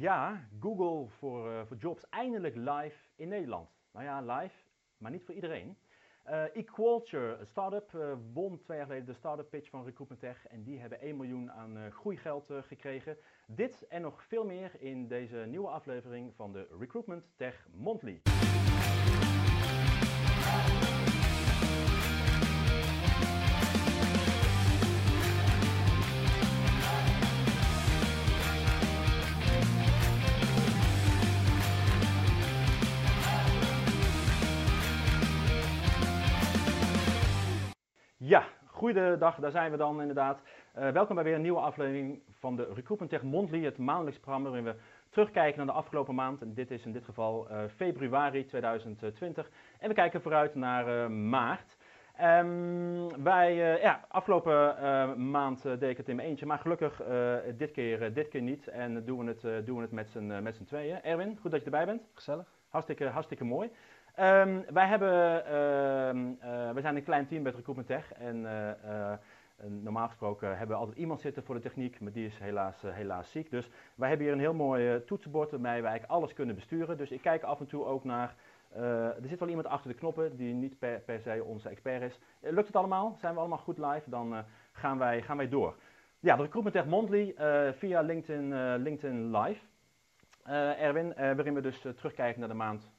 Ja, 0.00 0.48
Google 0.60 1.08
voor, 1.08 1.50
eh, 1.50 1.60
voor 1.66 1.76
Jobs 1.76 2.08
eindelijk 2.08 2.54
live 2.56 2.96
in 3.16 3.28
Nederland. 3.28 3.68
Nou 3.92 4.04
ja, 4.04 4.20
live, 4.20 4.54
maar 4.98 5.10
niet 5.10 5.24
voor 5.24 5.34
iedereen. 5.34 5.76
Uh, 6.26 6.56
Equalture, 6.56 7.36
een 7.36 7.46
start-up, 7.46 7.92
uh, 7.92 8.12
won 8.32 8.60
twee 8.60 8.76
jaar 8.76 8.86
geleden 8.86 9.06
de 9.06 9.14
start-up 9.14 9.50
pitch 9.50 9.70
van 9.70 9.84
Recruitment 9.84 10.20
Tech 10.20 10.46
en 10.46 10.62
die 10.62 10.78
hebben 10.80 11.00
1 11.00 11.16
miljoen 11.16 11.52
aan 11.52 11.76
uh, 11.76 11.82
groeigeld 11.90 12.52
gekregen. 12.60 13.16
Dit 13.46 13.86
en 13.88 14.02
nog 14.02 14.24
veel 14.24 14.44
meer 14.44 14.70
in 14.78 15.08
deze 15.08 15.36
nieuwe 15.36 15.68
aflevering 15.68 16.34
van 16.34 16.52
de 16.52 16.68
Recruitment 16.78 17.24
Tech 17.36 17.66
Monthly. 17.72 18.20
Goeiedag, 38.80 39.36
daar 39.36 39.50
zijn 39.50 39.70
we 39.70 39.76
dan 39.76 40.00
inderdaad. 40.00 40.40
Uh, 40.78 40.88
welkom 40.88 41.14
bij 41.14 41.24
weer 41.24 41.34
een 41.34 41.40
nieuwe 41.40 41.60
aflevering 41.60 42.20
van 42.38 42.56
de 42.56 42.62
Recruitment 42.74 43.10
Tech 43.10 43.22
Monthly, 43.22 43.64
het 43.64 43.78
maandelijks 43.78 44.20
programma 44.20 44.48
waarin 44.48 44.66
we 44.66 44.74
terugkijken 45.10 45.56
naar 45.56 45.66
de 45.66 45.72
afgelopen 45.72 46.14
maand. 46.14 46.42
En 46.42 46.54
dit 46.54 46.70
is 46.70 46.84
in 46.84 46.92
dit 46.92 47.04
geval 47.04 47.46
uh, 47.50 47.58
februari 47.76 48.44
2020. 48.44 49.50
En 49.78 49.88
we 49.88 49.94
kijken 49.94 50.22
vooruit 50.22 50.54
naar 50.54 50.88
uh, 50.88 51.06
maart. 51.06 51.76
Um, 52.22 53.22
wij, 53.22 53.54
ja, 53.80 54.04
afgelopen 54.08 55.30
maand 55.30 55.62
deed 55.62 55.82
ik 55.90 55.96
het 55.96 56.08
in 56.08 56.16
mijn 56.16 56.28
eentje, 56.28 56.46
maar 56.46 56.58
gelukkig 56.58 57.02
dit, 57.56 57.70
keer, 57.70 58.12
dit 58.14 58.28
keer 58.28 58.42
niet. 58.42 58.68
En 58.68 59.04
doen 59.04 59.24
we 59.24 59.36
het, 59.38 59.66
doen 59.66 59.76
we 59.76 59.82
het 59.82 60.42
met 60.42 60.56
z'n 60.56 60.64
tweeën. 60.64 61.02
Erwin, 61.02 61.38
goed 61.40 61.50
dat 61.50 61.60
je 61.60 61.66
erbij 61.66 61.86
bent. 61.86 62.08
Gezellig. 62.14 62.46
Hartstikke, 62.68 63.06
hartstikke 63.06 63.44
mooi. 63.44 63.70
Um, 64.20 64.64
wij 64.72 64.86
hebben, 64.86 65.12
um, 65.56 66.38
uh, 66.44 66.70
we 66.70 66.80
zijn 66.80 66.96
een 66.96 67.04
klein 67.04 67.26
team 67.26 67.42
bij 67.42 67.52
Recruitment 67.52 67.88
Tech 67.88 68.12
en 68.12 68.36
uh, 68.36 68.68
uh, 68.84 69.12
normaal 69.66 70.06
gesproken 70.06 70.48
hebben 70.48 70.76
we 70.76 70.82
altijd 70.82 70.98
iemand 70.98 71.20
zitten 71.20 71.44
voor 71.44 71.54
de 71.54 71.60
techniek, 71.60 72.00
maar 72.00 72.12
die 72.12 72.26
is 72.26 72.38
helaas, 72.38 72.82
helaas 72.86 73.30
ziek. 73.30 73.50
Dus 73.50 73.70
wij 73.94 74.08
hebben 74.08 74.26
hier 74.26 74.34
een 74.34 74.42
heel 74.42 74.54
mooi 74.54 75.04
toetsenbord 75.04 75.50
waarmee 75.50 75.82
wij 75.82 75.90
eigenlijk 75.90 76.12
alles 76.12 76.32
kunnen 76.32 76.54
besturen. 76.54 76.96
Dus 76.96 77.10
ik 77.10 77.20
kijk 77.20 77.42
af 77.42 77.60
en 77.60 77.66
toe 77.66 77.84
ook 77.84 78.04
naar, 78.04 78.34
er 78.72 79.28
zit 79.28 79.38
wel 79.38 79.48
iemand 79.48 79.66
achter 79.66 79.90
de 79.90 79.96
knoppen 79.96 80.36
die 80.36 80.54
niet 80.54 80.78
per, 80.78 81.00
per 81.00 81.20
se 81.20 81.44
onze 81.44 81.68
expert 81.68 82.02
is. 82.02 82.18
lukt 82.40 82.66
het 82.66 82.76
allemaal? 82.76 83.16
Zijn 83.20 83.34
we 83.34 83.40
allemaal 83.40 83.58
goed 83.58 83.78
live? 83.78 84.10
Dan 84.10 84.44
gaan, 84.72 84.98
wij, 84.98 85.22
gaan 85.22 85.36
wij 85.36 85.48
door. 85.48 85.74
Ja, 86.20 86.36
de 86.36 86.42
Recruitment 86.42 86.76
Tech 86.76 86.86
Monthly 86.86 87.34
via 87.78 88.00
LinkedIn, 88.00 88.76
LinkedIn 88.76 89.36
Live. 89.36 89.60
Erwin, 90.78 91.14
waarin 91.16 91.54
we 91.54 91.60
dus 91.60 91.80
terugkijken 91.80 92.40
naar 92.40 92.48
de 92.48 92.54
maand 92.54 92.90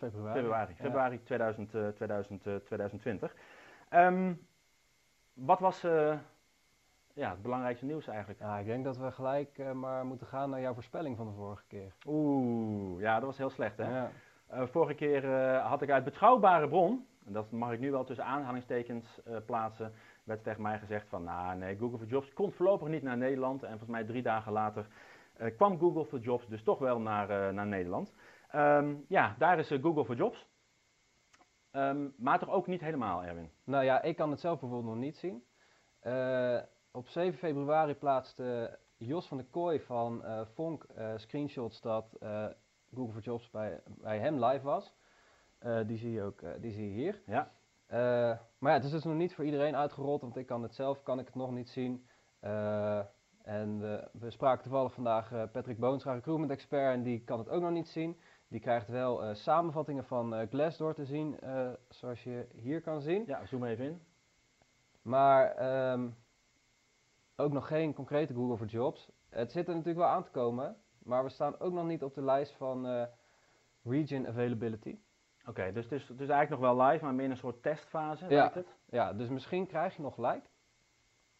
Februari. 0.00 0.34
Februari, 0.34 0.74
februari 0.74 1.22
2000, 1.22 1.74
uh, 1.74 1.88
2000, 1.88 2.46
uh, 2.46 2.54
2020. 2.54 3.34
Um, 3.90 4.46
wat 5.32 5.60
was 5.60 5.84
uh, 5.84 6.14
ja, 7.12 7.30
het 7.30 7.42
belangrijkste 7.42 7.84
nieuws 7.84 8.06
eigenlijk? 8.06 8.40
Ja, 8.40 8.58
ik 8.58 8.66
denk 8.66 8.84
dat 8.84 8.96
we 8.96 9.10
gelijk 9.10 9.58
uh, 9.58 9.72
maar 9.72 10.06
moeten 10.06 10.26
gaan 10.26 10.50
naar 10.50 10.60
jouw 10.60 10.74
voorspelling 10.74 11.16
van 11.16 11.26
de 11.26 11.32
vorige 11.32 11.64
keer. 11.68 11.92
Oeh, 12.06 13.00
ja, 13.00 13.14
dat 13.14 13.24
was 13.24 13.38
heel 13.38 13.50
slecht 13.50 13.76
hè. 13.76 13.90
Ja. 13.90 14.10
Uh, 14.52 14.62
vorige 14.66 14.94
keer 14.94 15.26
had 15.56 15.82
ik 15.82 15.90
uit 15.90 16.04
betrouwbare 16.04 16.68
bron, 16.68 17.06
en 17.26 17.32
dat 17.32 17.50
mag 17.50 17.72
ik 17.72 17.80
nu 17.80 17.90
wel 17.90 18.04
tussen 18.04 18.24
aanhalingstekens 18.24 19.20
plaatsen, 19.46 19.92
werd 20.24 20.42
tegen 20.42 20.62
mij 20.62 20.78
gezegd 20.78 21.08
van, 21.08 21.24
nou 21.24 21.56
nee, 21.56 21.76
Google 21.76 21.98
for 21.98 22.06
Jobs 22.06 22.32
komt 22.32 22.54
voorlopig 22.54 22.88
niet 22.88 23.02
naar 23.02 23.16
Nederland. 23.16 23.62
En 23.62 23.68
volgens 23.68 23.90
mij 23.90 24.04
drie 24.04 24.22
dagen 24.22 24.52
later 24.52 24.86
kwam 25.56 25.78
Google 25.78 26.04
for 26.04 26.18
Jobs 26.18 26.46
dus 26.46 26.62
toch 26.62 26.78
wel 26.78 27.00
naar, 27.00 27.54
naar 27.54 27.66
Nederland. 27.66 28.12
Um, 28.54 29.04
ja, 29.08 29.34
daar 29.38 29.58
is 29.58 29.70
uh, 29.70 29.82
Google 29.82 30.04
voor 30.04 30.14
Jobs. 30.14 30.46
Um, 31.72 32.14
maar 32.16 32.38
toch 32.38 32.50
ook 32.50 32.66
niet 32.66 32.80
helemaal, 32.80 33.24
Erwin? 33.24 33.50
Nou 33.64 33.84
ja, 33.84 34.02
ik 34.02 34.16
kan 34.16 34.30
het 34.30 34.40
zelf 34.40 34.60
bijvoorbeeld 34.60 34.94
nog 34.94 35.02
niet 35.02 35.16
zien. 35.16 35.44
Uh, 36.02 36.60
op 36.90 37.08
7 37.08 37.38
februari 37.38 37.94
plaatste 37.94 38.78
Jos 38.96 39.28
van 39.28 39.36
der 39.36 39.46
Kooi 39.50 39.80
van 39.80 40.22
uh, 40.24 40.40
Fonk 40.54 40.86
screenshots 41.16 41.80
dat 41.80 42.16
Google 42.94 43.12
for 43.12 43.22
Jobs 43.22 43.50
bij, 43.50 43.80
bij 43.86 44.18
hem 44.18 44.44
live 44.44 44.64
was. 44.64 44.94
die, 45.86 45.96
zie 45.96 46.12
je 46.12 46.22
ook, 46.22 46.42
die 46.60 46.72
zie 46.72 46.88
je 46.88 46.94
hier. 46.94 47.22
Ja. 47.26 47.52
maar 48.58 48.72
ja, 48.72 48.76
het 48.76 48.84
is 48.84 48.90
dus 48.90 49.04
nog 49.04 49.14
niet 49.14 49.34
voor 49.34 49.44
iedereen 49.44 49.76
uitgerold, 49.76 50.20
want 50.20 50.36
ik 50.36 50.46
kan 50.46 50.62
het 50.62 50.74
zelf 50.74 51.02
kan 51.02 51.18
ik 51.18 51.26
het 51.26 51.34
nog 51.34 51.50
niet 51.50 51.68
zien. 51.68 52.06
en 53.42 53.78
we 54.12 54.30
spraken 54.30 54.62
toevallig 54.62 54.92
vandaag 54.92 55.50
Patrick 55.52 55.78
Boonstra, 55.78 56.12
recruitment 56.12 56.50
expert, 56.50 56.94
en 56.94 57.02
die 57.02 57.24
kan 57.24 57.38
het 57.38 57.48
ook 57.48 57.62
nog 57.62 57.70
niet 57.70 57.88
zien. 57.88 58.20
Die 58.50 58.60
krijgt 58.60 58.88
wel 58.88 59.24
uh, 59.24 59.34
samenvattingen 59.34 60.04
van 60.04 60.34
uh, 60.34 60.48
Glassdoor 60.48 60.94
te 60.94 61.04
zien, 61.04 61.38
uh, 61.44 61.70
zoals 61.88 62.22
je 62.22 62.46
hier 62.54 62.80
kan 62.80 63.00
zien. 63.00 63.24
Ja, 63.26 63.46
zoom 63.46 63.64
even 63.64 63.84
in. 63.84 64.02
Maar 65.02 65.72
um, 65.92 66.16
ook 67.36 67.52
nog 67.52 67.66
geen 67.66 67.94
concrete 67.94 68.34
Google 68.34 68.56
for 68.56 68.66
Jobs. 68.66 69.10
Het 69.28 69.52
zit 69.52 69.68
er 69.68 69.74
natuurlijk 69.74 69.98
wel 69.98 70.08
aan 70.08 70.24
te 70.24 70.30
komen, 70.30 70.76
maar 70.98 71.24
we 71.24 71.30
staan 71.30 71.58
ook 71.60 71.72
nog 71.72 71.86
niet 71.86 72.02
op 72.02 72.14
de 72.14 72.22
lijst 72.22 72.56
van 72.56 73.08
Region 73.82 74.26
Availability. 74.26 74.98
Oké, 75.40 75.50
okay, 75.50 75.72
dus 75.72 75.84
het 75.84 75.92
is, 75.92 76.08
het 76.08 76.20
is 76.20 76.28
eigenlijk 76.28 76.62
nog 76.62 76.74
wel 76.74 76.86
live, 76.86 77.04
maar 77.04 77.14
meer 77.14 77.30
een 77.30 77.36
soort 77.36 77.62
testfase, 77.62 78.24
ja, 78.28 78.40
lijkt 78.40 78.54
het? 78.54 78.76
Ja, 78.84 79.12
dus 79.12 79.28
misschien 79.28 79.66
krijg 79.66 79.96
je 79.96 80.02
nog 80.02 80.16
like. 80.16 80.42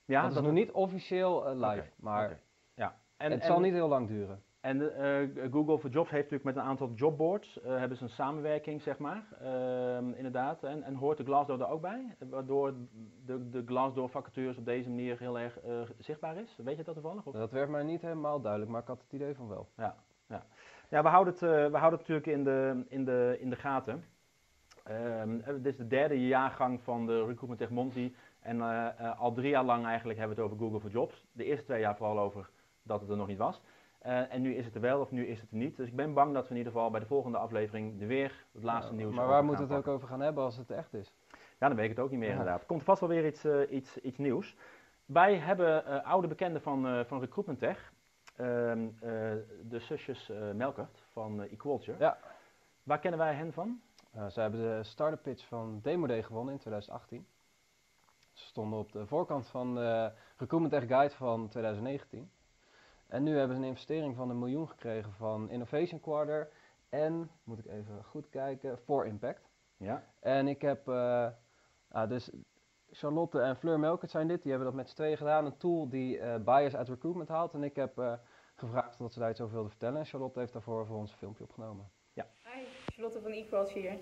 Ja, 0.05 0.23
dat 0.23 0.37
is 0.37 0.43
nog 0.43 0.53
niet 0.53 0.71
officieel 0.71 1.55
live, 1.55 1.65
okay, 1.65 1.93
maar 1.97 2.25
okay. 2.25 2.41
ja. 2.75 3.01
en, 3.17 3.31
het 3.31 3.41
en, 3.41 3.47
zal 3.47 3.61
niet 3.61 3.73
heel 3.73 3.89
lang 3.89 4.09
duren. 4.09 4.43
En 4.61 4.81
uh, 4.81 5.53
Google 5.53 5.79
for 5.79 5.91
Jobs 5.91 6.11
heeft 6.11 6.31
natuurlijk 6.31 6.45
met 6.45 6.57
een 6.57 6.71
aantal 6.71 6.93
jobboards, 6.95 7.59
uh, 7.59 7.79
hebben 7.79 7.97
ze 7.97 8.03
een 8.03 8.11
samenwerking, 8.11 8.83
zeg 8.83 8.99
maar, 8.99 9.25
uh, 9.43 9.97
inderdaad. 9.97 10.63
En, 10.65 10.83
en, 10.83 10.95
hoort 10.95 11.17
de 11.17 11.25
Glassdoor 11.25 11.61
er 11.61 11.69
ook 11.69 11.81
bij, 11.81 12.17
waardoor 12.19 12.75
de, 13.27 13.51
de 13.51 13.63
Glassdoor 13.67 14.09
vacatures 14.09 14.57
op 14.57 14.65
deze 14.65 14.89
manier 14.89 15.19
heel 15.19 15.39
erg 15.39 15.61
eh, 15.61 15.81
zichtbaar 15.99 16.37
is? 16.37 16.59
Weet 16.65 16.77
je 16.77 16.85
dat 16.85 16.95
toevallig? 16.95 17.27
Of? 17.27 17.35
Dat 17.35 17.51
werd 17.51 17.69
mij 17.69 17.83
niet 17.83 18.03
helemaal 18.03 18.41
duidelijk, 18.41 18.71
maar 18.71 18.81
ik 18.81 18.87
had 18.87 19.03
het 19.03 19.13
idee 19.13 19.35
van 19.35 19.49
wel. 19.49 19.69
Ja, 19.77 19.97
ja. 20.29 20.43
ja 20.89 21.03
we, 21.03 21.09
houden 21.09 21.33
het, 21.33 21.43
we 21.43 21.79
houden 21.79 21.99
het 21.99 22.09
natuurlijk 22.09 22.27
in 22.27 22.45
de, 22.45 22.85
in 22.89 23.05
de, 23.05 23.37
in 23.41 23.51
de 23.51 23.57
gaten. 23.57 24.05
Um, 25.21 25.43
dit 25.63 25.67
is 25.67 25.77
de 25.77 25.87
derde 25.87 26.27
jaargang 26.27 26.83
van 26.83 27.07
de 27.07 27.19
Recruitment 27.19 27.59
Tech 27.59 27.71
Monty. 27.71 28.15
En 28.41 28.61
al 29.17 29.33
drie 29.33 29.51
jaar 29.51 29.65
lang 29.65 29.87
eigenlijk 29.87 30.19
hebben 30.19 30.37
we 30.37 30.43
het 30.43 30.53
over 30.53 30.65
Google 30.65 30.81
for 30.81 30.91
Jobs. 30.91 31.27
De 31.33 31.45
eerste 31.45 31.65
twee 31.65 31.81
jaar 31.81 31.97
vooral 31.97 32.19
over 32.19 32.51
dat 32.83 33.01
het 33.01 33.11
er 33.11 33.17
nog 33.17 33.27
niet 33.27 33.39
was. 33.39 33.63
Uh, 34.07 34.35
en 34.35 34.43
nu 34.43 34.55
is 34.55 34.65
het 34.65 34.75
er 34.75 34.81
wel 34.81 35.01
of 35.01 35.11
nu 35.11 35.27
is 35.27 35.41
het 35.41 35.51
er 35.51 35.57
niet. 35.57 35.77
Dus 35.77 35.89
ik 35.89 35.97
ben 35.97 36.15
bang 36.15 36.35
dat 36.35 36.45
we 36.45 36.51
in 36.51 36.57
ieder 36.57 36.73
geval 36.73 36.91
bij 36.91 37.01
de 37.01 37.07
volgende 37.07 37.39
aflevering 37.39 38.01
er 38.01 38.07
weer 38.07 38.47
het 38.53 38.63
laatste 38.63 38.93
ja, 38.93 38.99
nieuws 38.99 39.15
Maar 39.15 39.27
waar 39.27 39.45
moeten 39.45 39.69
we 39.69 39.75
het 39.75 39.87
ook 39.87 39.95
over 39.95 40.09
gaan 40.09 40.21
hebben 40.21 40.45
als 40.45 40.57
het 40.57 40.71
echt 40.71 40.95
is? 40.95 41.13
Ja, 41.59 41.69
dan 41.69 41.77
weet 41.77 41.91
ik 41.91 41.97
het 41.97 42.05
ook 42.05 42.11
niet 42.11 42.19
meer 42.19 42.29
ja. 42.29 42.35
inderdaad. 42.35 42.61
Er 42.61 42.67
komt 42.67 42.83
vast 42.83 43.01
wel 43.01 43.09
weer 43.09 43.27
iets, 43.27 43.45
uh, 43.45 43.71
iets, 43.71 43.99
iets 43.99 44.19
nieuws. 44.19 44.57
Wij 45.07 45.37
hebben 45.37 45.85
uh, 45.89 46.05
oude 46.05 46.29
bekenden 46.29 46.63
van, 46.63 47.05
van 47.07 47.21
Recruitment 47.21 47.59
Tech. 47.59 47.93
Ehm, 48.37 48.89
de 49.69 49.79
zusjes 49.79 50.33
Melkert 50.55 51.03
van 51.13 51.43
Equalture. 51.43 51.99
Ja. 51.99 52.19
Waar 52.83 52.99
kennen 52.99 53.21
wij 53.21 53.35
hen 53.35 53.53
van? 53.53 53.81
ze 54.31 54.41
hebben 54.41 54.61
de 54.61 54.83
startup 54.83 55.23
pitch 55.23 55.47
van 55.47 55.81
Demode 55.83 56.23
gewonnen 56.23 56.53
in 56.53 56.61
2018. 56.61 57.27
Ze 58.33 58.47
stonden 58.47 58.79
op 58.79 58.93
de 58.93 59.07
voorkant 59.07 59.49
van 59.49 59.75
de 59.75 60.13
Recruitment 60.37 60.73
Tech 60.73 60.97
Guide 60.97 61.15
van 61.15 61.49
2019. 61.49 62.31
En 63.11 63.23
nu 63.23 63.37
hebben 63.37 63.57
ze 63.57 63.63
een 63.63 63.69
investering 63.69 64.17
van 64.17 64.31
een 64.31 64.39
miljoen 64.39 64.69
gekregen 64.69 65.13
van 65.13 65.51
Innovation 65.51 66.01
Quarter 66.01 66.51
en, 66.89 67.31
moet 67.45 67.59
ik 67.59 67.67
even 67.67 68.05
goed 68.05 68.29
kijken, 68.29 68.79
For 68.79 69.07
Impact. 69.07 69.49
Ja. 69.77 70.05
En 70.21 70.49
ik 70.49 70.61
heb, 70.61 70.89
uh, 70.89 71.29
nou, 71.89 72.09
dus 72.09 72.31
Charlotte 72.91 73.41
en 73.41 73.57
Fleur 73.57 73.79
Melkert 73.79 74.11
zijn 74.11 74.29
dit, 74.29 74.43
die 74.43 74.51
hebben 74.51 74.69
dat 74.69 74.77
met 74.77 74.89
z'n 74.89 74.95
tweeën 74.95 75.17
gedaan. 75.17 75.45
Een 75.45 75.57
tool 75.57 75.89
die 75.89 76.19
uh, 76.19 76.37
buyers 76.37 76.77
uit 76.77 76.89
recruitment 76.89 77.29
haalt. 77.29 77.55
En 77.55 77.63
ik 77.63 77.77
heb 77.77 77.99
uh, 77.99 78.13
gevraagd 78.55 79.01
of 79.01 79.13
ze 79.13 79.19
daar 79.19 79.31
iets 79.31 79.41
over 79.41 79.53
wilden 79.53 79.71
vertellen. 79.71 79.99
En 79.99 80.07
Charlotte 80.07 80.39
heeft 80.39 80.53
daarvoor 80.53 80.87
voor 80.87 80.97
ons 80.97 81.11
een 81.11 81.19
filmpje 81.19 81.45
opgenomen. 81.45 81.91
Ja. 82.13 82.27
Hi, 82.43 82.65
Charlotte 82.93 83.21
van 83.21 83.31
Equals 83.31 83.73
hier. 83.73 83.99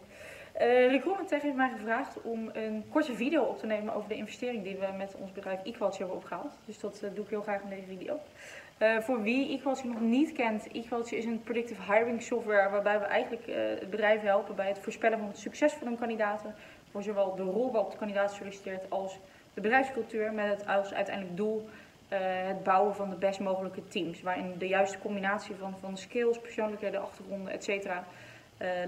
Uh, 0.61 0.91
Recruitment 0.91 1.29
Tech 1.29 1.43
heeft 1.43 1.55
mij 1.55 1.71
gevraagd 1.77 2.23
om 2.23 2.51
een 2.53 2.85
korte 2.91 3.15
video 3.15 3.43
op 3.43 3.59
te 3.59 3.67
nemen 3.67 3.95
over 3.95 4.09
de 4.09 4.15
investering 4.15 4.65
die 4.65 4.77
we 4.77 4.87
met 4.97 5.15
ons 5.21 5.33
bedrijf 5.33 5.63
Equals 5.65 5.99
hebben 5.99 6.17
opgehaald. 6.17 6.53
Dus 6.65 6.81
dat 6.81 7.01
doe 7.15 7.25
ik 7.25 7.31
heel 7.31 7.43
graag 7.43 7.63
in 7.63 7.69
deze 7.69 7.87
video. 7.87 8.21
Uh, 8.79 8.99
voor 8.99 9.23
wie 9.23 9.59
Equality 9.59 9.87
nog 9.87 10.01
niet 10.01 10.33
kent, 10.33 10.69
Equality 10.73 11.15
is 11.15 11.25
een 11.25 11.43
predictive 11.43 11.93
hiring 11.93 12.23
software 12.23 12.71
waarbij 12.71 12.99
we 12.99 13.05
eigenlijk 13.05 13.47
uh, 13.47 13.57
het 13.57 13.91
bedrijf 13.91 14.21
helpen 14.21 14.55
bij 14.55 14.69
het 14.69 14.79
voorspellen 14.79 15.19
van 15.19 15.29
het 15.29 15.39
succes 15.39 15.73
van 15.73 15.87
hun 15.87 15.99
kandidaten. 15.99 16.55
Voor 16.91 17.03
zowel 17.03 17.35
de 17.35 17.43
rol 17.43 17.73
waarop 17.73 17.91
de 17.91 17.99
kandidaat 17.99 18.33
solliciteert 18.33 18.91
als 18.91 19.19
de 19.55 19.61
bedrijfscultuur 19.61 20.33
met 20.33 20.47
het 20.49 20.67
als 20.67 20.95
uiteindelijk 20.95 21.37
doel 21.37 21.69
uh, 22.13 22.19
het 22.21 22.63
bouwen 22.63 22.95
van 22.95 23.11
de 23.11 23.17
best 23.17 23.41
mogelijke 23.41 23.89
teams. 23.89 24.23
Waarin 24.23 24.55
de 24.59 24.69
juiste 24.69 24.99
combinatie 24.99 25.55
van, 25.55 25.75
van 25.81 25.97
skills, 25.97 26.39
persoonlijkheden, 26.39 27.03
achtergronden, 27.03 27.53
etc. 27.53 27.87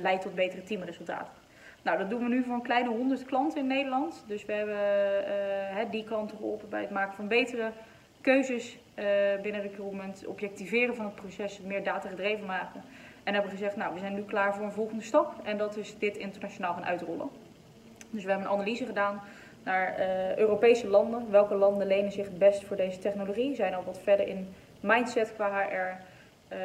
leidt 0.01 0.23
tot 0.23 0.35
betere 0.35 0.63
teamresultaten. 0.63 1.40
Nou, 1.83 1.99
dat 1.99 2.11
doen 2.11 2.23
we 2.23 2.29
nu 2.29 2.43
voor 2.43 2.55
een 2.55 2.63
kleine 2.63 2.89
100 2.89 3.25
klanten 3.25 3.59
in 3.59 3.67
Nederland. 3.67 4.25
Dus 4.27 4.45
we 4.45 4.53
hebben 4.53 5.91
die 5.91 6.05
klanten 6.05 6.37
geholpen 6.37 6.69
bij 6.69 6.81
het 6.81 6.91
maken 6.91 7.15
van 7.15 7.29
betere 7.29 7.71
keuzes 8.21 8.79
binnen 9.43 9.63
recruitment, 9.63 10.27
objectiveren 10.27 10.95
van 10.95 11.05
het 11.05 11.15
proces, 11.15 11.61
meer 11.61 11.85
data 11.85 12.09
gedreven 12.09 12.47
maken. 12.47 12.83
En 13.23 13.35
hebben 13.35 13.53
gezegd, 13.53 13.77
nou, 13.77 13.95
we 13.95 14.01
zijn 14.01 14.15
nu 14.15 14.23
klaar 14.23 14.55
voor 14.55 14.65
een 14.65 14.73
volgende 14.73 15.03
stap. 15.03 15.35
En 15.43 15.59
dat 15.59 15.77
is 15.77 15.99
dit 15.99 16.17
internationaal 16.17 16.75
gaan 16.75 16.85
uitrollen. 16.85 17.29
Dus 18.11 18.25
we 18.25 18.31
hebben 18.31 18.49
een 18.49 18.55
analyse 18.55 18.87
gedaan 18.87 19.21
naar 19.65 19.99
Europese 20.39 20.89
landen. 20.89 21.31
Welke 21.31 21.55
landen 21.55 21.87
lenen 21.87 22.13
zich 22.13 22.25
het 22.25 22.39
best 22.39 22.65
voor 22.65 22.77
deze 22.77 22.99
technologie? 22.99 23.55
Zijn 23.55 23.75
al 23.75 23.85
wat 23.85 24.01
verder 24.03 24.29
in 24.29 24.49
mindset 24.81 25.35
qua 25.35 25.67
HR. 25.69 26.09
Uh, 26.55 26.57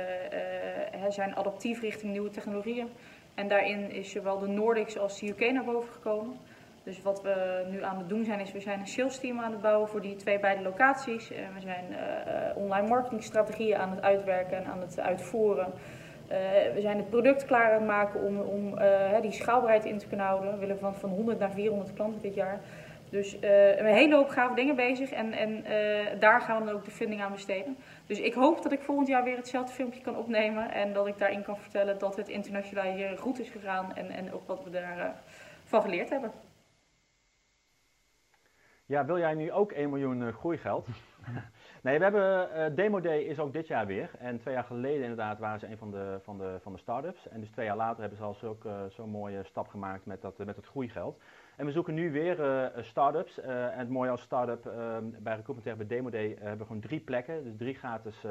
zijn 1.10 1.36
adaptief 1.36 1.82
richting 1.82 2.12
nieuwe 2.12 2.30
technologieën. 2.30 2.90
En 3.36 3.48
daarin 3.48 3.92
is 3.92 4.12
zowel 4.12 4.40
de 4.40 4.48
Nordics 4.48 4.98
als 4.98 5.20
de 5.20 5.28
UK 5.28 5.52
naar 5.52 5.64
boven 5.64 5.94
gekomen. 5.94 6.38
Dus 6.84 7.02
wat 7.02 7.22
we 7.22 7.66
nu 7.70 7.84
aan 7.84 7.98
het 7.98 8.10
doen 8.10 8.26
zijn, 8.26 8.40
is 8.40 8.52
we 8.52 8.60
zijn 8.60 8.80
een 8.80 8.88
sales 8.88 9.20
team 9.20 9.40
aan 9.40 9.52
het 9.52 9.62
bouwen 9.62 9.88
voor 9.88 10.02
die 10.02 10.16
twee 10.16 10.40
beide 10.40 10.64
locaties. 10.64 11.32
Uh, 11.32 11.38
we 11.54 11.62
zijn 11.62 11.86
uh, 11.90 12.58
online 12.58 12.88
marketingstrategieën 12.88 13.78
aan 13.78 13.90
het 13.90 14.02
uitwerken 14.02 14.58
en 14.58 14.66
aan 14.66 14.82
het 14.82 15.00
uitvoeren. 15.00 15.74
we 16.74 16.78
zijn 16.82 16.98
het 16.98 17.10
product 17.10 17.46
klaar 17.46 17.72
aan 17.72 17.78
het 17.78 17.88
maken 17.88 18.22
om, 18.22 18.40
om 18.40 18.76
die 19.22 19.32
schaalbaarheid 19.32 19.86
in 19.86 19.98
te 19.98 20.08
kunnen 20.08 20.26
houden. 20.26 20.52
We 20.52 20.60
willen 20.60 20.80
van, 20.80 20.96
van 20.96 21.10
100 21.10 21.40
naar 21.40 21.52
400 21.52 21.94
klanten 21.94 22.22
dit 22.22 22.36
jaar. 22.36 22.60
Dus 23.10 23.36
uh, 23.42 23.78
een 23.78 23.86
hele 23.86 24.16
hoop 24.16 24.30
gave 24.30 24.56
dingen 24.56 24.76
bezig 24.76 25.12
en, 25.12 25.32
en 25.32 25.50
uh, 25.50 26.20
daar 26.20 26.42
gaan 26.42 26.60
we 26.60 26.66
dan 26.66 26.76
ook 26.76 26.86
de 26.86 26.92
funding 26.92 27.22
aan 27.22 27.32
besteden. 27.32 27.78
Dus 28.06 28.20
ik 28.20 28.34
hoop 28.34 28.64
dat 28.64 28.72
ik 28.72 28.82
volgend 28.82 29.08
jaar 29.08 29.24
weer 29.24 29.38
hetzelfde 29.38 29.74
filmpje 29.74 30.02
kan 30.02 30.18
opnemen 30.18 30.72
en 30.72 30.94
dat 30.94 31.08
ik 31.08 31.18
daarin 31.18 31.44
kan 31.44 31.58
vertellen 31.58 32.00
dat 32.00 32.16
het 32.16 32.28
internationaliseren 32.28 33.18
goed 33.18 33.40
is 33.40 33.50
gegaan 33.50 33.96
en, 33.96 34.10
en 34.10 34.34
ook 34.34 34.48
wat 34.48 34.64
we 34.64 34.70
daarvan 34.70 35.14
van 35.64 35.82
geleerd 35.82 36.10
hebben. 36.10 36.32
Ja, 38.88 39.06
wil 39.06 39.18
jij 39.18 39.34
nu 39.34 39.52
ook 39.52 39.72
1 39.72 39.90
miljoen 39.90 40.22
uh, 40.22 40.34
groeigeld? 40.34 40.88
nee, 41.84 41.98
we 41.98 42.04
hebben 42.04 42.50
uh, 42.56 42.76
Demo 42.76 43.02
Day 43.02 43.20
is 43.20 43.40
ook 43.40 43.54
dit 43.54 43.68
jaar 43.68 43.86
weer. 43.86 44.10
En 44.20 44.40
twee 44.40 44.54
jaar 44.54 44.64
geleden 44.64 45.02
inderdaad 45.02 45.40
waren 45.40 45.60
ze 45.60 45.68
een 45.68 45.78
van 45.78 45.92
de, 45.92 46.20
van 46.24 46.38
de, 46.38 46.58
van 46.62 46.74
de 46.74 46.80
start-ups. 46.80 47.28
En 47.28 47.40
dus 47.40 47.50
twee 47.50 47.66
jaar 47.66 47.76
later 47.76 48.00
hebben 48.00 48.18
ze 48.18 48.24
al 48.24 48.34
zo'n 48.34 48.58
zo 48.92 49.08
mooie 49.08 49.44
stap 49.44 49.68
gemaakt 49.68 50.06
met 50.06 50.22
dat, 50.22 50.38
met 50.38 50.56
het 50.56 50.66
groeigeld. 50.66 51.22
En 51.56 51.66
we 51.66 51.72
zoeken 51.72 51.94
nu 51.94 52.12
weer 52.12 52.40
uh, 52.40 52.84
start-ups. 52.84 53.40
Uh, 53.40 53.66
en 53.66 53.80
het 53.80 53.90
mooie 53.90 54.10
als 54.10 54.22
start-up 54.22 54.66
uh, 54.66 54.98
bij 55.20 55.36
Recruitment 55.36 55.78
bij 55.78 55.88
Demo 55.88 56.10
Day 56.10 56.36
hebben 56.40 56.58
we 56.58 56.66
gewoon 56.66 56.82
drie 56.82 57.00
plekken. 57.00 57.44
Dus 57.44 57.54
drie 57.58 57.76
gratis, 57.76 58.26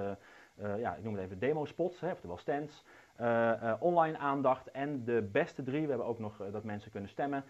ja, 0.78 0.94
ik 0.94 1.02
noem 1.02 1.14
het 1.14 1.24
even 1.24 1.38
demo 1.38 1.64
spots, 1.64 2.00
hè, 2.00 2.10
oftewel 2.10 2.36
stands. 2.36 2.84
online 3.80 4.18
aandacht 4.18 4.70
en 4.70 5.04
de 5.04 5.28
beste 5.32 5.62
drie, 5.62 5.82
we 5.82 5.88
hebben 5.88 6.06
ook 6.06 6.18
nog 6.18 6.42
dat 6.52 6.64
mensen 6.64 6.90
kunnen 6.90 7.10
stemmen. 7.10 7.44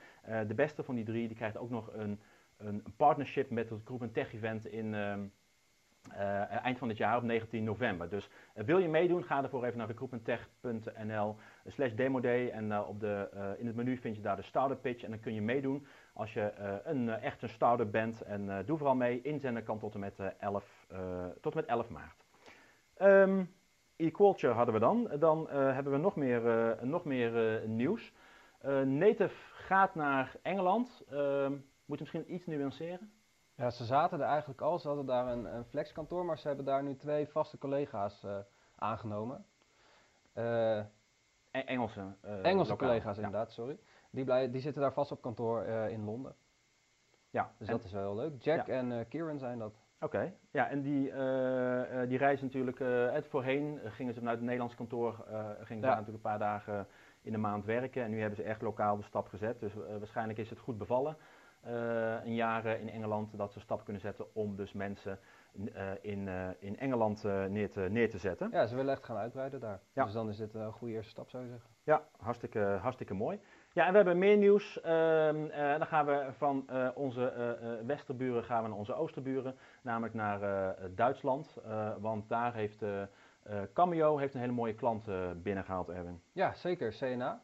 de 0.47 0.55
beste 0.55 0.83
van 0.83 0.95
die 0.95 1.05
drie, 1.05 1.27
die 1.27 1.37
krijgt 1.37 1.59
ook 1.59 1.71
nog 1.71 1.91
een, 1.93 2.21
een 2.57 2.83
partnership 2.97 3.51
met 3.51 3.69
het 3.69 3.79
Recruitment 3.79 4.15
Tech 4.15 4.35
Event 4.35 4.67
in... 4.67 4.95
Uh, 6.13 6.65
eind 6.65 6.79
van 6.79 6.89
dit 6.89 6.97
jaar 6.97 7.17
op 7.17 7.23
19 7.23 7.65
november. 7.65 8.09
Dus 8.09 8.29
uh, 8.55 8.65
wil 8.65 8.79
je 8.79 8.89
meedoen, 8.89 9.25
ga 9.25 9.43
ervoor 9.43 9.65
even 9.65 9.79
naar 9.79 9.87
recruitmenttech.nl 9.87 11.37
slash 11.67 11.93
demoday 11.93 12.49
en 12.49 12.65
uh, 12.65 12.89
op 12.89 13.01
de, 13.01 13.29
in 13.59 13.67
het 13.67 13.77
menu 13.77 13.97
vind 13.97 14.17
je 14.17 14.23
daar 14.23 14.37
de 14.37 14.43
startup 14.43 14.83
pitch 14.83 15.03
en 15.03 15.11
dan 15.11 15.21
kun 15.21 15.35
je 15.35 15.43
meedoen 15.43 15.87
als 16.13 16.33
je 16.33 16.53
een, 16.85 17.09
echt 17.09 17.43
een 17.43 17.49
startup 17.49 17.93
bent. 17.93 18.23
En 18.23 18.65
doe 18.67 18.77
vooral 18.77 18.95
mee, 18.95 19.21
inzenden 19.23 19.65
kan 19.65 19.79
tot 19.79 19.95
en 19.95 20.01
met, 20.01 20.19
11, 20.39 20.87
tot 21.41 21.55
met 21.55 21.67
11 21.67 21.89
maart. 21.89 22.25
Um, 23.03 23.55
eQualture 23.97 24.53
hadden 24.53 24.75
we 24.75 24.81
dan. 24.81 25.11
Dan 25.19 25.49
hebben 25.51 25.93
we 25.93 25.99
nog 25.99 26.17
meer, 26.17 26.77
nog 26.83 27.05
meer 27.05 27.63
nieuws. 27.69 28.13
Native 28.85 29.35
gaat 29.53 29.95
naar 29.95 30.37
Engeland. 30.43 31.05
Ehm, 31.11 31.53
moet 31.85 31.99
je 31.99 32.05
misschien 32.05 32.35
iets 32.35 32.47
nuanceren? 32.47 33.13
Ja, 33.57 33.71
ze 33.71 33.85
zaten 33.85 34.21
er 34.21 34.27
eigenlijk 34.27 34.61
al. 34.61 34.79
Ze 34.79 34.87
hadden 34.87 35.07
daar 35.07 35.27
een, 35.27 35.45
een 35.45 35.65
flexkantoor, 35.65 36.25
maar 36.25 36.39
ze 36.39 36.47
hebben 36.47 36.65
daar 36.65 36.83
nu 36.83 36.97
twee 36.97 37.29
vaste 37.29 37.59
collega's 37.59 38.23
uh, 38.25 38.37
aangenomen. 38.77 39.45
Uh, 40.35 40.79
Engelse 41.51 42.15
uh, 42.25 42.45
Engelse 42.47 42.77
collega's, 42.77 43.17
inderdaad, 43.17 43.53
sorry. 43.53 43.79
Die, 44.11 44.25
blij, 44.25 44.51
die 44.51 44.61
zitten 44.61 44.83
daar 44.83 44.93
vast 44.93 45.13
op 45.13 45.23
kantoor 45.23 45.63
in 45.65 46.05
Londen. 46.05 46.35
Ja. 47.31 47.53
Dus 47.59 47.69
dat 47.69 47.85
is 47.85 47.93
wel 47.93 48.03
heel 48.03 48.15
leuk. 48.15 48.43
Jack 48.43 48.69
en 48.69 49.09
Kieran 49.09 49.39
zijn 49.39 49.59
dat. 49.59 49.75
Oké, 50.01 50.35
ja, 50.51 50.69
en 50.69 50.83
die, 50.83 51.05
die 52.09 52.19
reizen 52.19 52.47
natuurlijk, 52.47 52.79
het 53.13 53.27
voorheen 53.27 53.81
gingen 53.85 54.15
ze 54.15 54.19
vanuit 54.19 54.37
het 54.37 54.45
Nederlands 54.45 54.75
kantoor, 54.75 55.13
gingen 55.61 55.67
ze 55.67 55.81
daar 55.81 55.97
natuurlijk 55.97 56.07
een 56.07 56.21
paar 56.21 56.39
dagen 56.39 56.87
in 57.23 57.33
de 57.33 57.39
maand 57.39 57.65
werken. 57.65 58.03
En 58.03 58.11
nu 58.11 58.21
hebben 58.21 58.37
ze 58.37 58.43
echt 58.43 58.63
lokaal 58.63 58.97
de 58.97 59.03
stap 59.03 59.29
gezet, 59.29 59.61
dus 59.61 59.75
waarschijnlijk 59.75 60.39
is 60.39 60.51
het 60.51 60.59
goed 60.59 60.79
bevallen. 60.79 61.17
Eh, 61.65 62.25
een 62.25 62.35
jaar 62.35 62.67
in 62.67 62.91
Engeland 62.91 63.39
dat 63.39 63.53
ze 63.53 63.61
stap 63.61 63.85
kunnen 63.85 64.03
zetten 64.03 64.35
om 64.35 64.57
dus 64.57 64.73
mensen 64.73 65.19
uh, 65.55 65.91
in, 66.01 66.27
uh, 66.27 66.49
in 66.59 66.79
Engeland 66.79 67.23
neer, 67.49 67.71
te, 67.71 67.81
neer 67.81 68.11
te 68.11 68.19
zetten. 68.19 68.49
Ja, 68.53 68.67
ze 68.67 68.77
willen 68.77 68.93
echt 68.93 69.05
gaan 69.05 69.17
uitbreiden 69.17 69.61
daar. 69.61 69.81
Ja. 69.93 70.05
Dus 70.05 70.13
dan 70.13 70.29
is 70.29 70.37
dit 70.37 70.55
een 70.55 70.73
goede 70.73 70.95
eerste 70.95 71.11
stap, 71.11 71.31
zou 71.31 71.43
je 71.43 71.49
zeggen. 71.49 71.71
Ja, 71.83 72.03
hartstikke, 72.17 72.79
hartstikke 72.81 73.15
mooi. 73.15 73.41
Ja, 73.73 73.85
en 73.85 73.91
we 73.91 73.97
hebben 73.97 74.19
meer 74.19 74.37
nieuws. 74.37 74.81
Ehm, 74.81 75.49
dan 75.79 75.87
gaan 75.87 76.07
we 76.07 76.27
van 76.33 76.67
onze 76.95 77.57
westerburen 77.87 78.45
gaan 78.45 78.63
we 78.63 78.69
naar 78.69 78.79
onze 78.79 78.95
oosterburen, 78.95 79.57
namelijk 79.83 80.15
naar 80.15 80.77
Duitsland. 80.95 81.59
want 82.01 82.29
daar 82.29 82.55
heeft 82.55 82.85
Cameo 83.73 84.17
heeft 84.17 84.35
een 84.35 84.41
hele 84.41 84.53
mooie 84.53 84.75
klant 84.75 85.09
binnengehaald, 85.43 85.89
Erwin. 85.89 86.23
Ja, 86.33 86.55
zeker, 86.55 86.91
CNA. 86.91 87.43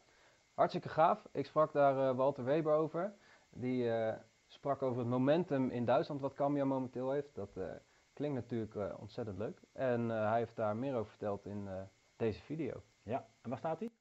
Hartstikke 0.53 0.89
gaaf. 0.89 1.27
Ik 1.31 1.45
sprak 1.45 1.73
daar 1.73 2.15
Walter 2.15 2.43
Weber 2.43 2.73
over. 2.73 3.13
Die 3.55 3.83
uh, 3.83 4.13
sprak 4.47 4.81
over 4.81 4.99
het 4.99 5.07
momentum 5.07 5.69
in 5.69 5.85
Duitsland 5.85 6.21
wat 6.21 6.33
Cameo 6.33 6.65
momenteel 6.65 7.11
heeft. 7.11 7.35
Dat 7.35 7.57
uh, 7.57 7.65
klinkt 8.13 8.35
natuurlijk 8.35 8.75
uh, 8.75 8.93
ontzettend 8.99 9.37
leuk. 9.37 9.61
En 9.71 10.09
hij 10.09 10.37
heeft 10.37 10.55
daar 10.55 10.75
meer 10.75 10.95
over 10.95 11.09
verteld 11.09 11.45
in 11.45 11.69
deze 12.15 12.41
video. 12.41 12.83
Ja, 13.03 13.27
en 13.41 13.49
waar 13.49 13.59
staat 13.59 13.79
hij? 13.79 13.91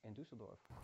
In 0.00 0.14
Düsseldorf. 0.14 0.74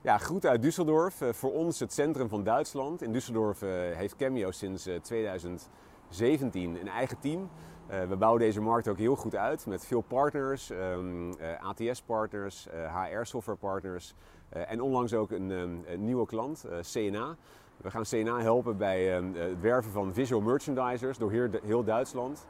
Ja, 0.00 0.18
groeten 0.18 0.50
uit 0.50 0.62
Düsseldorf. 0.62 1.34
voor 1.36 1.52
ons 1.52 1.80
het 1.80 1.92
centrum 1.92 2.28
van 2.28 2.44
Duitsland. 2.44 3.02
In 3.02 3.12
Düsseldorf 3.12 3.58
heeft 3.96 4.16
Cameo 4.16 4.50
sinds 4.50 4.88
2017 5.02 6.80
een 6.80 6.88
eigen 6.88 7.18
team. 7.18 7.50
We 8.08 8.16
bouwen 8.16 8.40
deze 8.40 8.60
markt 8.60 8.88
ook 8.88 8.98
heel 8.98 9.16
goed 9.16 9.36
uit 9.36 9.66
met 9.66 9.86
veel 9.86 10.00
partners, 10.00 10.70
ehm, 10.70 11.32
ATS-partners, 11.60 12.68
HR-software-partners. 12.92 14.14
Uh, 14.56 14.70
en 14.70 14.80
onlangs 14.80 15.14
ook 15.14 15.30
een, 15.30 15.50
um, 15.50 15.84
een 15.86 16.04
nieuwe 16.04 16.26
klant, 16.26 16.64
CNA. 16.92 17.36
We 17.76 17.90
gaan 17.90 18.02
CNA 18.02 18.40
helpen 18.40 18.76
bij 18.76 19.16
um, 19.16 19.34
het 19.34 19.60
werven 19.60 19.90
van 19.90 20.12
visual 20.12 20.40
merchandisers 20.40 21.18
door 21.18 21.30
heel, 21.62 21.84
Duitsland. 21.84 22.46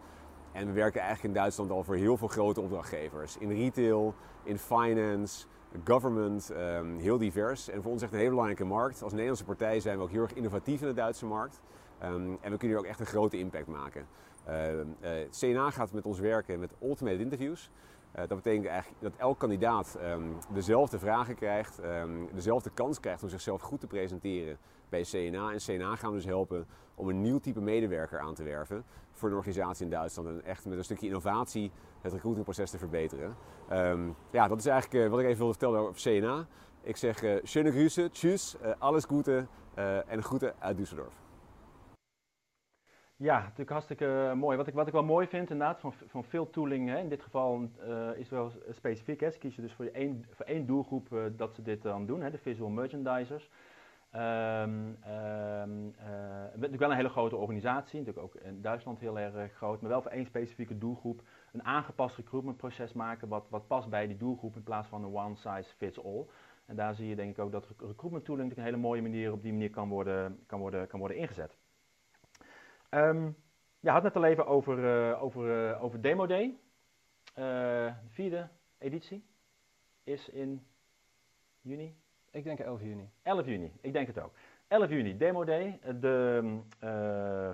En 0.52 0.66
we 0.66 0.72
werken 0.72 1.00
eigenlijk 1.00 1.34
in 1.34 1.40
Duitsland 1.40 1.70
al 1.70 1.84
voor 1.84 1.94
heel 1.94 2.16
veel 2.16 2.28
grote 2.28 2.60
opdrachtgevers. 2.60 3.36
In 3.36 3.48
retail, 3.48 4.14
in 4.42 4.58
finance, 4.58 5.46
government, 5.84 6.52
heel 6.98 7.18
divers. 7.18 7.68
En 7.68 7.82
voor 7.82 7.92
ons 7.92 8.02
echt 8.02 8.12
een 8.12 8.18
hele 8.18 8.30
belangrijke 8.30 8.64
markt. 8.64 9.02
Als 9.02 9.12
Nederlandse 9.12 9.44
partij 9.44 9.80
zijn 9.80 9.96
we 9.96 10.02
ook 10.02 10.10
heel 10.10 10.22
erg 10.22 10.34
innovatief 10.34 10.80
in 10.80 10.86
de 10.86 10.94
Duitse 10.94 11.26
markt. 11.26 11.60
en 11.98 12.38
we 12.40 12.56
kunnen 12.56 12.68
hier 12.68 12.78
ook 12.78 12.84
echt 12.84 13.00
een 13.00 13.06
grote 13.06 13.38
impact 13.38 13.66
maken. 13.66 14.06
Uh, 14.48 15.10
CNA 15.30 15.70
gaat 15.70 15.92
met 15.92 16.06
ons 16.06 16.18
werken 16.18 16.60
met 16.60 16.72
automated 16.80 17.20
interviews. 17.20 17.70
Uh, 18.16 18.16
dat 18.16 18.36
betekent 18.36 18.66
eigenlijk 18.66 19.02
dat 19.02 19.12
elk 19.16 19.38
kandidaat 19.38 19.98
um, 20.02 20.36
dezelfde 20.52 20.98
vragen 20.98 21.34
krijgt, 21.34 21.84
um, 21.84 22.28
dezelfde 22.34 22.70
kans 22.70 23.00
krijgt 23.00 23.22
om 23.22 23.28
zichzelf 23.28 23.60
goed 23.60 23.80
te 23.80 23.86
presenteren 23.86 24.58
bij 24.88 25.02
CNA. 25.02 25.52
En 25.52 25.58
CNA 25.58 25.96
gaan 25.96 26.10
we 26.10 26.16
dus 26.16 26.24
helpen 26.24 26.66
om 26.94 27.08
een 27.08 27.20
nieuw 27.20 27.38
type 27.38 27.60
medewerker 27.60 28.18
aan 28.18 28.34
te 28.34 28.42
werven 28.42 28.84
voor 29.12 29.28
een 29.28 29.36
organisatie 29.36 29.84
in 29.84 29.90
Duitsland. 29.90 30.28
En 30.28 30.44
echt 30.44 30.64
met 30.64 30.78
een 30.78 30.84
stukje 30.84 31.06
innovatie 31.06 31.70
het 32.00 32.12
recruitingproces 32.12 32.70
te 32.70 32.78
verbeteren. 32.78 33.36
Um, 33.72 34.16
ja, 34.30 34.48
dat 34.48 34.58
is 34.58 34.66
eigenlijk 34.66 35.10
wat 35.10 35.20
ik 35.20 35.26
even 35.26 35.38
wilde 35.38 35.52
vertellen 35.52 35.80
over 35.80 36.00
CNA. 36.00 36.46
Ik 36.82 36.96
zeg 36.96 37.22
uh, 37.22 37.38
schöne 37.42 37.72
Grüße, 37.72 38.10
alles 38.78 39.04
goede 39.04 39.46
en 40.06 40.22
groeten 40.22 40.54
uit 40.58 40.76
Düsseldorf. 40.76 41.29
Ja, 43.22 43.38
natuurlijk 43.40 43.70
hartstikke 43.70 44.32
mooi. 44.36 44.56
Wat 44.56 44.66
ik, 44.66 44.74
wat 44.74 44.86
ik 44.86 44.92
wel 44.92 45.02
mooi 45.04 45.26
vind 45.26 45.50
inderdaad 45.50 45.80
van, 45.80 45.92
van 46.06 46.24
veel 46.24 46.50
tooling, 46.50 46.88
hè, 46.88 46.98
in 46.98 47.08
dit 47.08 47.22
geval 47.22 47.68
uh, 47.88 48.16
is 48.16 48.28
wel 48.28 48.52
specifiek. 48.70 49.20
Hè. 49.20 49.30
Ze 49.30 49.38
kiezen 49.38 49.62
dus 49.62 49.72
voor 49.72 49.84
één, 49.84 50.24
voor 50.30 50.46
één 50.46 50.66
doelgroep 50.66 51.12
uh, 51.12 51.24
dat 51.36 51.54
ze 51.54 51.62
dit 51.62 51.82
dan 51.82 52.06
doen, 52.06 52.20
hè, 52.20 52.30
de 52.30 52.38
visual 52.38 52.70
merchandisers. 52.70 53.50
Um, 54.14 54.20
um, 54.20 55.94
natuurlijk 56.54 56.78
wel 56.78 56.90
een 56.90 56.96
hele 56.96 57.08
grote 57.08 57.36
organisatie, 57.36 57.98
natuurlijk 57.98 58.26
ook 58.26 58.42
in 58.42 58.62
Duitsland 58.62 59.00
heel 59.00 59.18
erg 59.18 59.52
groot, 59.52 59.80
maar 59.80 59.90
wel 59.90 60.02
voor 60.02 60.10
één 60.10 60.26
specifieke 60.26 60.78
doelgroep 60.78 61.22
een 61.52 61.64
aangepast 61.64 62.16
recruitmentproces 62.16 62.92
maken 62.92 63.28
wat, 63.28 63.46
wat 63.50 63.66
past 63.66 63.88
bij 63.88 64.06
die 64.06 64.16
doelgroep 64.16 64.56
in 64.56 64.62
plaats 64.62 64.88
van 64.88 65.04
een 65.04 65.14
one 65.14 65.36
size 65.36 65.74
fits 65.76 66.04
all. 66.04 66.26
En 66.66 66.76
daar 66.76 66.94
zie 66.94 67.08
je 67.08 67.16
denk 67.16 67.30
ik 67.30 67.38
ook 67.38 67.52
dat 67.52 67.68
recruitment 67.78 68.24
tooling 68.24 68.56
een 68.56 68.62
hele 68.62 68.76
mooie 68.76 69.02
manier 69.02 69.32
op 69.32 69.42
die 69.42 69.52
manier 69.52 69.70
kan 69.70 69.88
worden, 69.88 70.38
kan 70.46 70.60
worden, 70.60 70.86
kan 70.86 70.98
worden 70.98 71.16
ingezet. 71.16 71.58
Um, 72.90 73.36
je 73.80 73.90
had 73.90 74.02
net 74.02 74.16
al 74.16 74.24
even 74.24 74.46
over, 74.46 74.78
uh, 74.78 75.22
over, 75.22 75.68
uh, 75.70 75.82
over 75.84 76.00
Demo 76.00 76.26
Day. 76.26 76.44
Uh, 76.44 77.44
de 77.84 77.92
vierde 78.08 78.48
editie 78.78 79.24
is 80.04 80.28
in 80.28 80.66
juni. 81.60 81.96
Ik 82.30 82.44
denk 82.44 82.58
11 82.58 82.80
juni. 82.80 83.10
11 83.22 83.46
juni, 83.46 83.72
ik 83.80 83.92
denk 83.92 84.06
het 84.06 84.20
ook. 84.20 84.32
11 84.68 84.88
juni, 84.88 85.16
Demo 85.16 85.44
Day, 85.44 85.78
eh, 85.82 85.94
de 86.00 86.40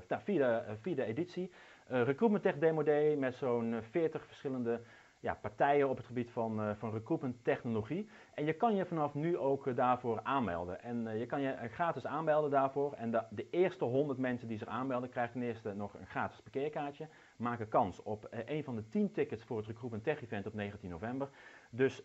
nou, 0.08 0.22
vierde, 0.22 0.76
vierde 0.80 1.04
editie. 1.04 1.50
Recruitment 1.86 2.42
Tech 2.42 2.58
Demo 2.58 2.82
Day 2.82 3.16
met 3.16 3.34
zo'n 3.34 3.82
40 3.90 4.26
verschillende 4.26 4.80
ja, 5.20 5.34
partijen 5.34 5.88
op 5.88 5.96
het 5.96 6.06
gebied 6.06 6.30
van, 6.30 6.60
uh, 6.60 6.70
van 6.78 6.92
recruitment 6.92 7.44
technologie. 7.44 8.08
En 8.34 8.44
je 8.44 8.52
kan 8.52 8.74
je 8.74 8.86
vanaf 8.86 9.14
nu 9.14 9.38
ook 9.38 9.66
uh, 9.66 9.76
daarvoor 9.76 10.20
aanmelden. 10.22 10.82
En 10.82 11.06
uh, 11.06 11.18
je 11.18 11.26
kan 11.26 11.40
je 11.40 11.56
gratis 11.70 12.06
aanmelden 12.06 12.50
daarvoor. 12.50 12.92
En 12.92 13.10
de, 13.10 13.46
eerste 13.50 13.84
100 13.84 14.18
mensen 14.18 14.48
die 14.48 14.58
zich 14.58 14.68
aanmelden 14.68 15.10
krijgen 15.10 15.32
ten 15.32 15.48
eerste 15.48 15.74
nog 15.74 15.94
een 15.94 16.06
gratis 16.06 16.40
parkeerkaartje. 16.40 17.08
Maken 17.36 17.68
kans 17.68 18.02
op 18.02 18.28
een 18.46 18.64
van 18.64 18.76
de 18.76 18.88
10 18.88 19.12
tickets 19.12 19.44
voor 19.44 19.56
het 19.56 19.66
Recruitment 19.66 20.04
Tech 20.04 20.22
Event 20.22 20.46
op 20.46 20.54
19 20.54 20.90
november. 20.90 21.28
Dus 21.70 22.02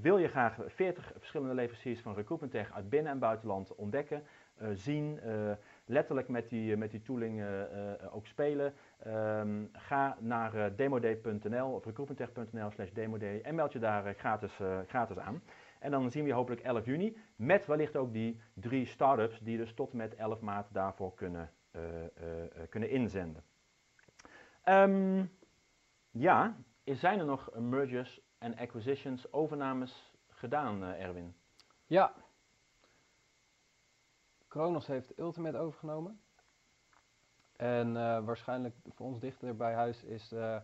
wil 0.00 0.18
je 0.18 0.28
graag 0.28 0.58
40 0.66 1.12
verschillende 1.18 1.54
leveranciers 1.54 2.00
van 2.00 2.14
Recruitment 2.14 2.52
Tech 2.52 2.72
uit 2.72 2.88
binnen- 2.88 3.12
en 3.12 3.18
buitenland 3.18 3.74
ontdekken, 3.74 4.22
zien 4.72 5.20
letterlijk 5.84 6.28
met 6.28 6.48
die, 6.48 6.76
met 6.76 6.90
die 6.90 7.02
tooling 7.02 7.44
ook 8.12 8.26
spelen. 8.26 8.74
Um, 9.06 9.70
ga 9.72 10.16
naar 10.20 10.54
uh, 10.54 10.66
demoday.nl 10.76 11.74
of 11.74 11.84
recruitmenttech.nl 11.84 12.70
slash 12.70 12.90
demoday 12.90 13.40
en 13.40 13.54
meld 13.54 13.72
je 13.72 13.78
daar 13.78 14.14
gratis, 14.14 14.60
gratis 14.86 15.18
aan. 15.18 15.42
En 15.78 15.90
dan 15.90 16.10
zien 16.10 16.22
we 16.22 16.28
je 16.28 16.34
hopelijk 16.34 16.60
11 16.60 16.84
juni 16.84 17.16
met 17.36 17.66
wellicht 17.66 17.96
ook 17.96 18.12
die 18.12 18.40
drie 18.54 18.86
start-ups 18.86 19.38
die 19.40 19.56
dus 19.56 19.74
tot 19.74 19.92
met 19.92 20.14
11 20.14 20.40
maart 20.40 20.66
daarvoor 20.72 21.14
kunnen, 21.14 21.50
kunnen 22.68 22.90
inzenden. 22.90 23.42
Um, 24.64 25.30
ja, 26.10 26.56
zijn 26.84 27.18
er 27.18 27.24
nog 27.24 27.50
mergers 27.58 28.20
en 28.38 28.56
acquisitions, 28.56 29.32
overnames 29.32 30.14
gedaan, 30.28 30.82
Erwin? 30.82 31.34
Ja, 31.86 32.14
Kronos 34.52 34.86
heeft 34.86 35.18
Ultimate 35.18 35.58
overgenomen. 35.58 36.20
En 37.62 37.88
uh, 37.88 38.18
waarschijnlijk 38.24 38.74
voor 38.88 39.06
ons 39.06 39.18
dichter 39.20 39.56
bij 39.56 39.72
huis 39.72 40.04
is 40.04 40.32
uh, 40.32 40.56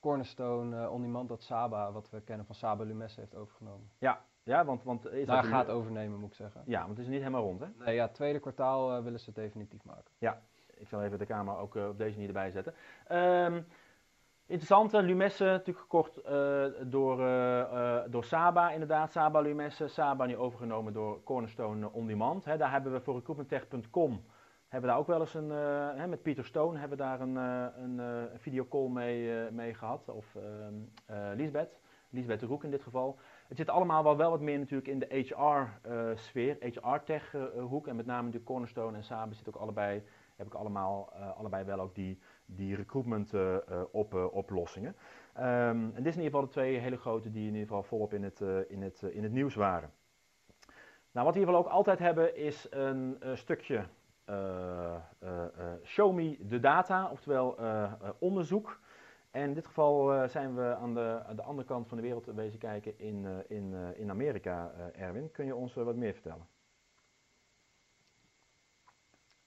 Cornerstone 0.00 0.82
uh, 0.82 0.92
On 0.92 1.02
Demand 1.02 1.28
dat 1.28 1.42
Saba, 1.42 1.92
wat 1.92 2.10
we 2.10 2.20
kennen 2.20 2.46
van 2.46 2.54
Saba 2.54 2.84
Lumesse, 2.84 3.20
heeft 3.20 3.34
overgenomen. 3.34 3.90
Ja, 3.98 4.20
ja 4.42 4.64
want, 4.64 4.82
want 4.82 5.06
is 5.10 5.26
Daar 5.26 5.44
gaat 5.44 5.68
overnemen, 5.68 6.20
moet 6.20 6.28
ik 6.28 6.34
zeggen. 6.34 6.62
Ja, 6.66 6.78
want 6.78 6.90
het 6.90 7.06
is 7.06 7.12
niet 7.12 7.18
helemaal 7.18 7.42
rond, 7.42 7.60
hè? 7.60 7.66
Nee, 7.84 7.94
ja, 7.94 8.08
tweede 8.08 8.38
kwartaal 8.38 9.02
willen 9.02 9.20
ze 9.20 9.26
het 9.26 9.34
definitief 9.34 9.84
maken. 9.84 10.10
Ja, 10.18 10.42
ik 10.74 10.88
zal 10.88 11.02
even 11.02 11.18
de 11.18 11.26
camera 11.26 11.58
ook 11.58 11.74
op 11.74 11.98
deze 11.98 12.12
manier 12.12 12.28
erbij 12.28 12.50
zetten. 12.50 12.74
Um, 13.12 13.66
Interessante, 14.48 15.02
Lumesse 15.02 15.44
natuurlijk 15.44 15.78
gekocht 15.78 16.18
uh, 16.18 16.64
door, 16.82 17.16
door 18.10 18.24
Saba 18.24 18.70
inderdaad, 18.70 19.12
Saba 19.12 19.40
Lumesse. 19.40 19.88
Saba 19.88 20.24
nu 20.24 20.36
overgenomen 20.36 20.92
door 20.92 21.22
Cornerstone 21.22 21.92
On 21.92 22.06
Demand. 22.06 22.44
Hè, 22.44 22.56
daar 22.56 22.70
hebben 22.70 22.92
we 22.92 23.00
voor 23.00 23.14
recruitmenttech.com, 23.14 24.24
hebben 24.68 24.90
daar 24.90 24.98
ook 24.98 25.06
wel 25.06 25.20
eens 25.20 25.34
een, 25.34 25.50
hè, 25.96 26.06
met 26.06 26.22
Pieter 26.22 26.44
Stone 26.44 26.78
hebben 26.78 26.98
we 26.98 27.04
daar 27.04 27.20
een, 27.20 27.36
een, 27.36 27.98
een 27.98 28.38
videocall 28.38 28.88
mee, 28.88 29.50
mee 29.50 29.74
gehad. 29.74 30.08
Of 30.08 30.36
ehm, 30.36 31.36
Lisbeth, 31.36 31.80
Lisbeth 32.10 32.40
de 32.40 32.46
Roek 32.46 32.64
in 32.64 32.70
dit 32.70 32.82
geval. 32.82 33.18
Het 33.48 33.56
zit 33.56 33.68
allemaal 33.68 34.02
wel, 34.02 34.16
wel 34.16 34.30
wat 34.30 34.40
meer 34.40 34.58
natuurlijk 34.58 34.88
in 34.88 34.98
de 34.98 35.06
HR-sfeer, 35.08 36.56
HR-tech 36.60 37.34
hoek. 37.68 37.86
En 37.86 37.96
met 37.96 38.06
name 38.06 38.22
natuurlijk 38.22 38.50
Cornerstone 38.50 38.96
en 38.96 39.04
Saba 39.04 39.32
zitten 39.32 39.54
ook 39.54 39.60
allebei, 39.60 40.02
heb 40.36 40.46
ik 40.46 40.54
allemaal, 40.54 41.12
allebei 41.12 41.64
wel 41.64 41.80
ook 41.80 41.94
die 41.94 42.18
die 42.46 42.76
recruitment 42.76 43.32
uh, 43.32 43.56
op. 43.90 44.12
Um, 44.14 44.94
en 45.34 45.92
dit 45.94 46.06
is 46.06 46.16
in 46.16 46.22
ieder 46.22 46.24
geval 46.24 46.40
de 46.40 46.48
twee 46.48 46.78
hele 46.78 46.96
grote 46.96 47.30
die 47.30 47.46
in 47.46 47.52
ieder 47.52 47.68
geval 47.68 47.82
volop 47.82 48.14
in 48.14 48.22
het, 48.22 48.40
in 48.68 48.82
het, 48.82 49.02
in 49.02 49.22
het 49.22 49.32
nieuws 49.32 49.54
waren. 49.54 49.90
Nou, 51.12 51.26
wat 51.26 51.34
we 51.34 51.40
in 51.40 51.46
ieder 51.46 51.54
geval 51.54 51.70
ook 51.70 51.78
altijd 51.78 51.98
hebben 51.98 52.36
is 52.36 52.66
een 52.70 53.18
stukje 53.34 53.84
show 55.84 56.12
me 56.12 56.38
the 56.48 56.60
data, 56.60 57.10
oftewel 57.10 57.58
onderzoek. 58.18 58.80
En 59.30 59.42
in 59.42 59.54
dit 59.54 59.66
geval 59.66 60.28
zijn 60.28 60.54
we 60.54 60.74
aan 60.74 60.94
de, 60.94 61.22
aan 61.26 61.36
de 61.36 61.42
andere 61.42 61.68
kant 61.68 61.88
van 61.88 61.96
de 61.96 62.02
wereld 62.02 62.34
bezig 62.34 62.58
kijken 62.58 62.98
in, 62.98 63.44
in, 63.48 63.74
in 63.94 64.10
Amerika, 64.10 64.70
Erwin. 64.92 65.30
Kun 65.30 65.46
je 65.46 65.54
ons 65.54 65.74
wat 65.74 65.96
meer 65.96 66.12
vertellen? 66.12 66.46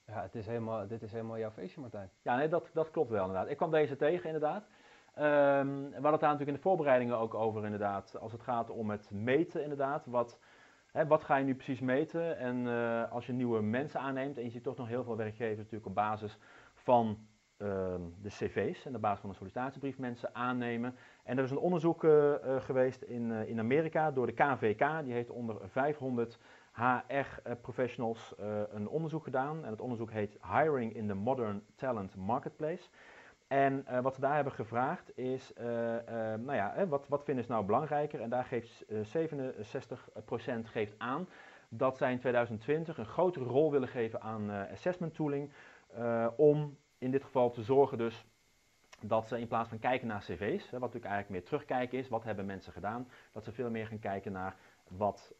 Ja, 0.06 0.22
het 0.22 0.34
is 0.34 0.46
helemaal, 0.46 0.86
dit 0.86 1.02
is 1.02 1.12
helemaal 1.12 1.38
jouw 1.38 1.50
feestje, 1.50 1.80
Martijn. 1.80 2.10
Ja, 2.22 2.36
nee, 2.36 2.48
dat, 2.48 2.70
dat 2.72 2.90
klopt 2.90 3.10
wel 3.10 3.26
inderdaad. 3.26 3.50
Ik 3.50 3.56
kwam 3.56 3.70
deze 3.70 3.96
tegen 3.96 4.24
inderdaad. 4.24 4.62
Um, 4.62 5.88
we 5.88 5.92
hadden 5.92 5.92
het 5.92 6.02
daar 6.02 6.10
natuurlijk 6.10 6.48
in 6.48 6.54
de 6.54 6.60
voorbereidingen 6.60 7.18
ook 7.18 7.34
over 7.34 7.64
inderdaad. 7.64 8.16
Als 8.20 8.32
het 8.32 8.42
gaat 8.42 8.70
om 8.70 8.90
het 8.90 9.10
meten 9.10 9.62
inderdaad. 9.62 10.06
Wat, 10.06 10.38
hè, 10.92 11.06
wat 11.06 11.24
ga 11.24 11.36
je 11.36 11.44
nu 11.44 11.54
precies 11.54 11.80
meten? 11.80 12.38
En 12.38 12.56
uh, 12.56 13.12
als 13.12 13.26
je 13.26 13.32
nieuwe 13.32 13.62
mensen 13.62 14.00
aanneemt 14.00 14.36
en 14.36 14.44
je 14.44 14.50
ziet 14.50 14.62
toch 14.62 14.76
nog 14.76 14.88
heel 14.88 15.04
veel 15.04 15.16
werkgevers 15.16 15.56
natuurlijk 15.56 15.86
op 15.86 15.94
basis 15.94 16.38
van 16.74 17.18
uh, 17.58 17.68
de 18.22 18.28
cv's 18.28 18.86
en 18.86 18.94
op 18.94 19.00
basis 19.00 19.20
van 19.20 19.28
een 19.28 19.36
sollicitatiebrief 19.36 19.98
mensen 19.98 20.34
aannemen. 20.34 20.94
En 21.24 21.38
er 21.38 21.44
is 21.44 21.50
een 21.50 21.58
onderzoek 21.58 22.04
uh, 22.04 22.34
geweest 22.58 23.02
in, 23.02 23.30
in 23.30 23.58
Amerika 23.58 24.10
door 24.10 24.26
de 24.26 24.32
KVK. 24.32 25.04
Die 25.04 25.12
heeft 25.12 25.30
onder 25.30 25.56
500 25.68 26.38
HR-professionals 26.72 28.34
een 28.72 28.88
onderzoek 28.88 29.24
gedaan. 29.24 29.64
En 29.64 29.70
het 29.70 29.80
onderzoek 29.80 30.10
heet 30.10 30.38
Hiring 30.52 30.94
in 30.94 31.06
the 31.06 31.14
Modern 31.14 31.62
Talent 31.76 32.16
Marketplace. 32.16 32.88
En 33.50 33.84
uh, 33.90 34.00
wat 34.00 34.14
ze 34.14 34.20
daar 34.20 34.34
hebben 34.34 34.52
gevraagd 34.52 35.18
is, 35.18 35.52
uh, 35.58 35.64
nou 36.36 36.54
ja, 36.54 36.86
wat, 36.86 37.08
wat 37.08 37.24
vinden 37.24 37.44
ze 37.44 37.50
nou 37.50 37.64
belangrijker? 37.64 38.20
En 38.20 38.30
daar 38.30 38.44
geeft 38.44 38.84
67% 38.84 38.92
geeft 40.62 40.94
aan 40.98 41.28
dat 41.68 41.96
zij 41.96 42.12
in 42.12 42.18
2020 42.18 42.98
een 42.98 43.06
grotere 43.06 43.44
rol 43.44 43.70
willen 43.70 43.88
geven 43.88 44.20
aan 44.20 44.50
assessment 44.72 45.14
tooling. 45.14 45.50
om 46.36 46.76
in 46.98 47.10
dit 47.10 47.24
geval 47.24 47.50
te 47.50 47.62
zorgen 47.62 47.98
dus 47.98 48.24
dat 49.00 49.28
ze 49.28 49.40
in 49.40 49.48
plaats 49.48 49.68
van 49.68 49.78
kijken 49.78 50.06
naar 50.06 50.20
cv's, 50.20 50.62
hè, 50.70 50.78
wat 50.78 50.92
natuurlijk 50.92 51.12
eigenlijk 51.12 51.28
meer 51.28 51.44
terugkijken 51.44 51.98
is, 51.98 52.08
wat 52.08 52.24
hebben 52.24 52.46
mensen 52.46 52.72
gedaan, 52.72 53.08
dat 53.32 53.44
ze 53.44 53.52
veel 53.52 53.70
meer 53.70 53.86
gaan 53.86 53.98
kijken 53.98 54.32
naar 54.32 54.56
wat, 54.88 55.34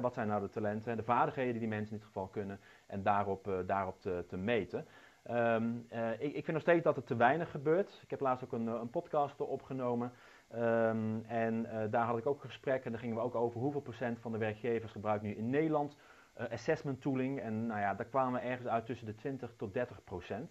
wat 0.00 0.14
zijn 0.14 0.28
nou 0.28 0.40
de 0.40 0.48
talenten 0.48 0.90
en 0.90 0.96
de 0.96 1.02
vaardigheden 1.02 1.58
die 1.58 1.68
mensen 1.68 1.92
in 1.92 1.96
dit 1.96 2.06
geval 2.06 2.26
kunnen 2.26 2.60
en 2.86 3.02
daarop, 3.02 3.62
daarop 3.66 4.00
te, 4.00 4.24
te 4.28 4.36
meten. 4.36 4.86
Um, 5.30 5.86
ik, 6.18 6.34
ik, 6.34 6.44
vind 6.44 6.46
nog 6.46 6.60
steeds 6.60 6.84
dat 6.84 6.96
het 6.96 7.06
te 7.06 7.16
weinig 7.16 7.50
gebeurt. 7.50 8.00
Ik 8.02 8.10
heb 8.10 8.20
laatst 8.20 8.44
ook 8.44 8.52
een, 8.52 8.66
een 8.66 8.90
podcast 8.90 9.40
opgenomen 9.40 10.12
um, 10.54 11.24
en 11.24 11.66
daar 11.90 12.06
had 12.06 12.18
ik 12.18 12.26
ook 12.26 12.42
een 12.42 12.48
gesprek 12.48 12.84
en 12.84 12.90
daar 12.90 13.00
gingen 13.00 13.16
we 13.16 13.22
ook 13.22 13.34
over 13.34 13.60
hoeveel 13.60 13.80
procent 13.80 14.18
van 14.18 14.32
de 14.32 14.38
werkgevers 14.38 14.92
gebruikt 14.92 15.22
nu 15.22 15.34
in 15.34 15.50
Nederland 15.50 15.96
assessment 16.50 17.00
tooling. 17.00 17.40
En 17.40 17.66
nou 17.66 17.80
ja, 17.80 17.94
daar 17.94 18.06
kwamen 18.06 18.40
we 18.40 18.46
ergens 18.46 18.68
uit 18.68 18.86
tussen 18.86 19.06
de 19.06 19.14
20 19.14 19.54
tot 19.56 19.74
30 19.74 20.04
procent. 20.04 20.50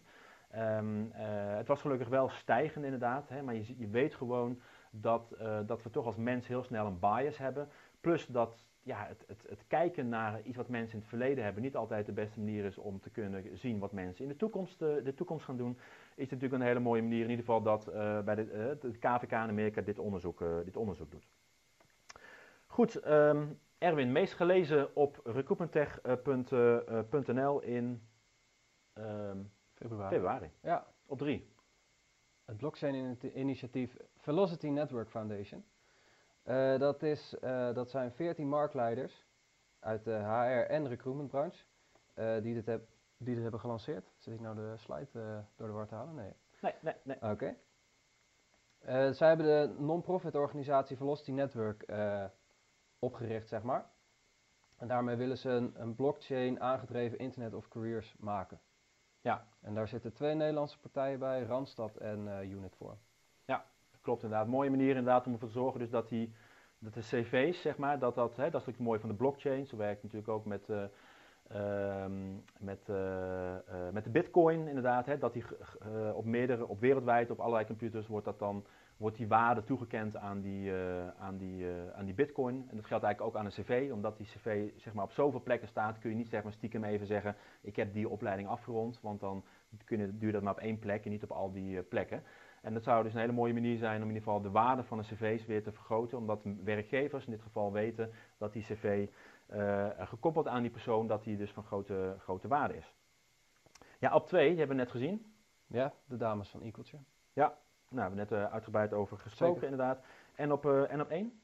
Um, 0.56 1.12
het 1.12 1.68
was 1.68 1.82
gelukkig 1.82 2.08
wel 2.08 2.30
stijgend 2.30 2.86
inderdaad, 2.86 3.30
hè, 3.30 3.42
maar 3.42 3.56
je, 3.56 3.78
je 3.78 3.88
weet 3.88 4.16
gewoon 4.16 4.62
dat, 4.92 5.36
dat 5.66 5.84
we 5.84 5.90
toch 5.90 6.06
als 6.06 6.16
mens 6.16 6.48
heel 6.48 6.63
snel 6.63 6.86
een 6.86 7.00
bias 7.00 7.38
hebben. 7.38 7.70
Plus 8.01 8.25
dat 8.25 8.66
ja, 8.84 9.06
het, 9.08 9.24
het, 9.28 9.44
het, 9.50 9.68
kijken 9.68 10.10
naar 10.10 10.42
iets 10.42 10.58
wat 10.58 10.70
mensen 10.70 10.94
in 10.94 11.00
het 11.00 11.08
verleden 11.08 11.44
hebben 11.44 11.64
niet 11.64 11.76
altijd 11.76 12.06
de 12.06 12.12
beste 12.12 12.40
manier 12.40 12.66
is 12.66 12.78
om 12.78 13.00
te 13.00 13.10
kunnen 13.10 13.58
zien 13.58 13.80
wat 13.80 13.92
mensen 13.92 14.24
in 14.24 14.30
de 14.30 14.38
toekomst, 14.38 14.82
uh, 14.82 15.04
de 15.04 15.14
toekomst 15.14 15.46
gaan 15.46 15.58
doen. 15.58 15.78
Is 16.16 16.30
natuurlijk 16.30 16.62
een 16.62 16.68
hele 16.68 16.80
mooie 16.80 17.02
manier 17.02 17.24
in 17.24 17.30
ieder 17.30 17.46
geval 17.46 17.62
dat 17.62 17.88
uh, 17.88 18.22
bij 18.22 18.36
de, 18.36 18.44
uh, 18.44 18.82
de, 18.82 18.98
KVK 18.98 19.32
in 19.32 19.38
Amerika 19.38 19.82
dit 19.82 20.00
onderzoek, 20.00 20.44
dit 20.64 20.78
onderzoek 20.78 21.12
doet. 21.12 21.28
Goed, 22.68 23.08
um, 23.08 23.60
Erwin, 23.78 24.12
meest 24.12 24.34
gelezen 24.34 24.96
op 24.96 25.20
recruitmenttech.nl 25.24 27.62
in 27.62 28.02
um, 28.94 29.52
februari. 29.74 30.16
februari. 30.16 30.52
Ja. 30.62 30.88
Op 31.06 31.18
drie. 31.18 31.50
Het 32.46 32.58
blockchain-initiatief 32.58 33.98
Velocity 34.18 34.68
Network 34.68 35.10
Foundation 35.10 35.64
uh, 36.45 36.79
dat, 36.79 37.03
is, 37.03 37.36
uh, 37.43 37.74
dat 37.74 37.89
zijn 37.89 38.12
14 38.12 38.48
marktleiders 38.48 39.25
uit 39.79 40.03
de 40.03 40.12
HR- 40.12 40.71
en 40.71 40.88
recruitmentbranche 40.88 41.65
uh, 42.15 42.41
die, 42.41 42.53
dit 42.53 42.65
heb, 42.65 42.88
die 43.17 43.33
dit 43.33 43.41
hebben 43.43 43.60
gelanceerd. 43.60 44.12
Zit 44.17 44.33
ik 44.33 44.39
nou 44.39 44.55
de 44.55 44.74
slide 44.77 45.45
door 45.55 45.67
de 45.67 45.74
war 45.74 45.88
te 45.88 45.95
halen? 45.95 46.15
Nee. 46.15 46.33
Nee, 46.62 46.74
nee, 46.81 46.95
nee. 47.03 47.15
Oké. 47.15 47.55
Okay. 48.79 49.13
zij 49.13 49.27
hebben 49.27 49.45
de 49.45 49.81
non-profit 49.81 50.36
organisatie 50.36 50.98
Velocity 50.98 51.31
Network 51.31 51.86
opgericht, 53.00 53.48
zeg 53.48 53.63
maar. 53.63 53.89
En 54.77 54.88
daarmee 54.88 55.15
willen 55.15 55.38
ze 55.38 55.50
een, 55.50 55.81
een 55.81 55.95
blockchain 55.95 56.62
aangedreven 56.62 57.17
Internet 57.17 57.53
of 57.53 57.67
Careers 57.67 58.15
maken. 58.19 58.62
Ja. 59.21 59.48
En 59.62 59.74
daar 59.74 59.88
zitten 59.88 60.13
twee 60.13 60.33
Nederlandse 60.36 60.79
partijen 60.79 61.19
bij, 61.19 61.43
Randstad 61.43 61.98
en 61.98 62.50
Unit 62.50 62.75
voor. 62.75 62.98
Klopt 64.01 64.24
inderdaad. 64.24 64.48
Mooie 64.48 64.70
manier 64.70 64.89
inderdaad 64.89 65.25
om 65.25 65.34
ervoor 65.34 65.48
te 65.48 65.53
zorgen 65.53 65.79
dus 65.79 65.89
dat, 65.89 66.10
die, 66.10 66.34
dat 66.79 66.93
de 66.93 67.00
cv's, 67.00 67.62
zeg 67.62 67.77
maar, 67.77 68.00
dat 68.00 68.15
dat, 68.15 68.36
hè, 68.36 68.43
dat 68.43 68.62
is 68.62 68.67
natuurlijk 68.67 68.86
mooi 68.86 69.00
van 69.00 69.10
de 69.10 69.15
blockchain. 69.15 69.65
Zo 69.65 69.77
werkt 69.77 70.03
natuurlijk 70.03 70.31
ook 70.31 70.46
met, 70.46 70.70
uh, 70.70 70.84
ehm, 71.48 72.34
met, 72.60 72.89
eh, 72.89 73.55
eh, 73.55 73.93
met 73.93 74.03
de 74.03 74.10
bitcoin 74.10 74.67
inderdaad, 74.67 75.05
hè, 75.05 75.17
dat 75.17 75.34
die 75.34 75.43
eh, 75.79 76.15
op 76.15 76.25
meerdere, 76.25 76.67
op 76.67 76.79
wereldwijd, 76.79 77.31
op 77.31 77.39
allerlei 77.39 77.65
computers 77.65 78.08
wordt 78.08 78.25
dat 78.25 78.39
dan, 78.39 78.65
wordt 79.01 79.17
die 79.17 79.27
waarde 79.27 79.63
toegekend 79.63 80.15
aan 80.15 80.41
die, 80.41 80.72
eh, 80.72 81.08
aan 81.20 81.38
die, 81.38 81.67
eh, 81.67 81.98
aan 81.98 82.05
die 82.05 82.13
bitcoin. 82.13 82.55
En 82.70 82.75
dat 82.75 82.86
geldt 82.86 83.03
eigenlijk 83.03 83.22
ook 83.22 83.36
aan 83.36 83.46
een 83.46 83.63
cv, 83.63 83.89
omdat 83.93 84.17
die 84.17 84.25
cv 84.25 84.70
zeg 84.75 84.93
maar, 84.93 85.03
op 85.03 85.12
zoveel 85.12 85.41
plekken 85.41 85.67
staat, 85.67 86.00
kun 86.00 86.10
je 86.10 86.15
niet 86.15 86.29
zeg 86.29 86.43
maar, 86.43 86.53
stiekem 86.53 86.84
even 86.84 87.08
zeggen, 87.08 87.36
ik 87.62 87.75
heb 87.75 87.93
die 87.93 88.10
opleiding 88.10 88.48
afgerond, 88.48 89.00
want 89.01 89.20
dan 89.20 89.43
kun 89.86 90.00
je, 90.00 90.17
duurt 90.17 90.34
dat 90.34 90.41
maar 90.41 90.53
op 90.53 90.60
één 90.60 90.79
plek 90.79 91.05
en 91.05 91.12
niet 91.12 91.24
op 91.24 91.31
al 91.31 91.51
die 91.51 91.77
eh, 91.77 91.84
plekken. 91.89 92.24
En 92.62 92.74
dat 92.74 92.84
zou 92.84 93.03
dus 93.03 93.13
een 93.13 93.20
hele 93.20 93.32
mooie 93.32 93.53
manier 93.53 93.77
zijn 93.77 93.96
om 93.96 94.10
in 94.10 94.13
ieder 94.13 94.24
geval 94.24 94.41
de 94.41 94.51
waarde 94.51 94.84
van 94.84 94.98
de 94.98 95.03
cv's 95.03 95.46
weer 95.46 95.63
te 95.63 95.72
vergroten, 95.72 96.18
omdat 96.18 96.41
werkgevers 96.63 97.25
in 97.25 97.32
dit 97.32 97.41
geval 97.41 97.72
weten 97.72 98.12
dat 98.38 98.53
die 98.53 98.63
cv 98.63 99.08
eh, 99.46 99.89
gekoppeld 100.00 100.48
aan 100.48 100.62
die 100.62 100.72
persoon, 100.72 101.08
dat 101.08 101.24
die 101.24 101.38
dus 101.38 101.51
van 101.51 101.63
grote, 101.63 102.15
grote 102.20 102.48
waarde 102.48 102.77
is. 102.77 102.94
Ja, 104.00 104.13
op 104.13 104.27
2, 104.27 104.50
die 104.50 104.58
hebben 104.58 104.75
we 104.75 104.84
net 104.84 104.91
gezien. 104.91 105.34
Ja, 105.68 105.94
de 106.06 106.18
dames 106.18 106.50
van 106.50 106.62
Equaltje. 106.62 106.98
Nou, 107.89 108.12
we 108.12 108.18
hebben 108.18 108.18
net 108.18 108.32
eh, 108.48 108.53
uitgebreid 108.53 108.94
over 108.94 109.18
gesproken 109.18 109.62
Zeker. 109.62 109.72
inderdaad. 109.72 110.03
En 110.36 110.51
op, 110.51 110.65
eh, 110.65 110.91
en 110.91 111.01
op 111.01 111.10
1? 111.10 111.41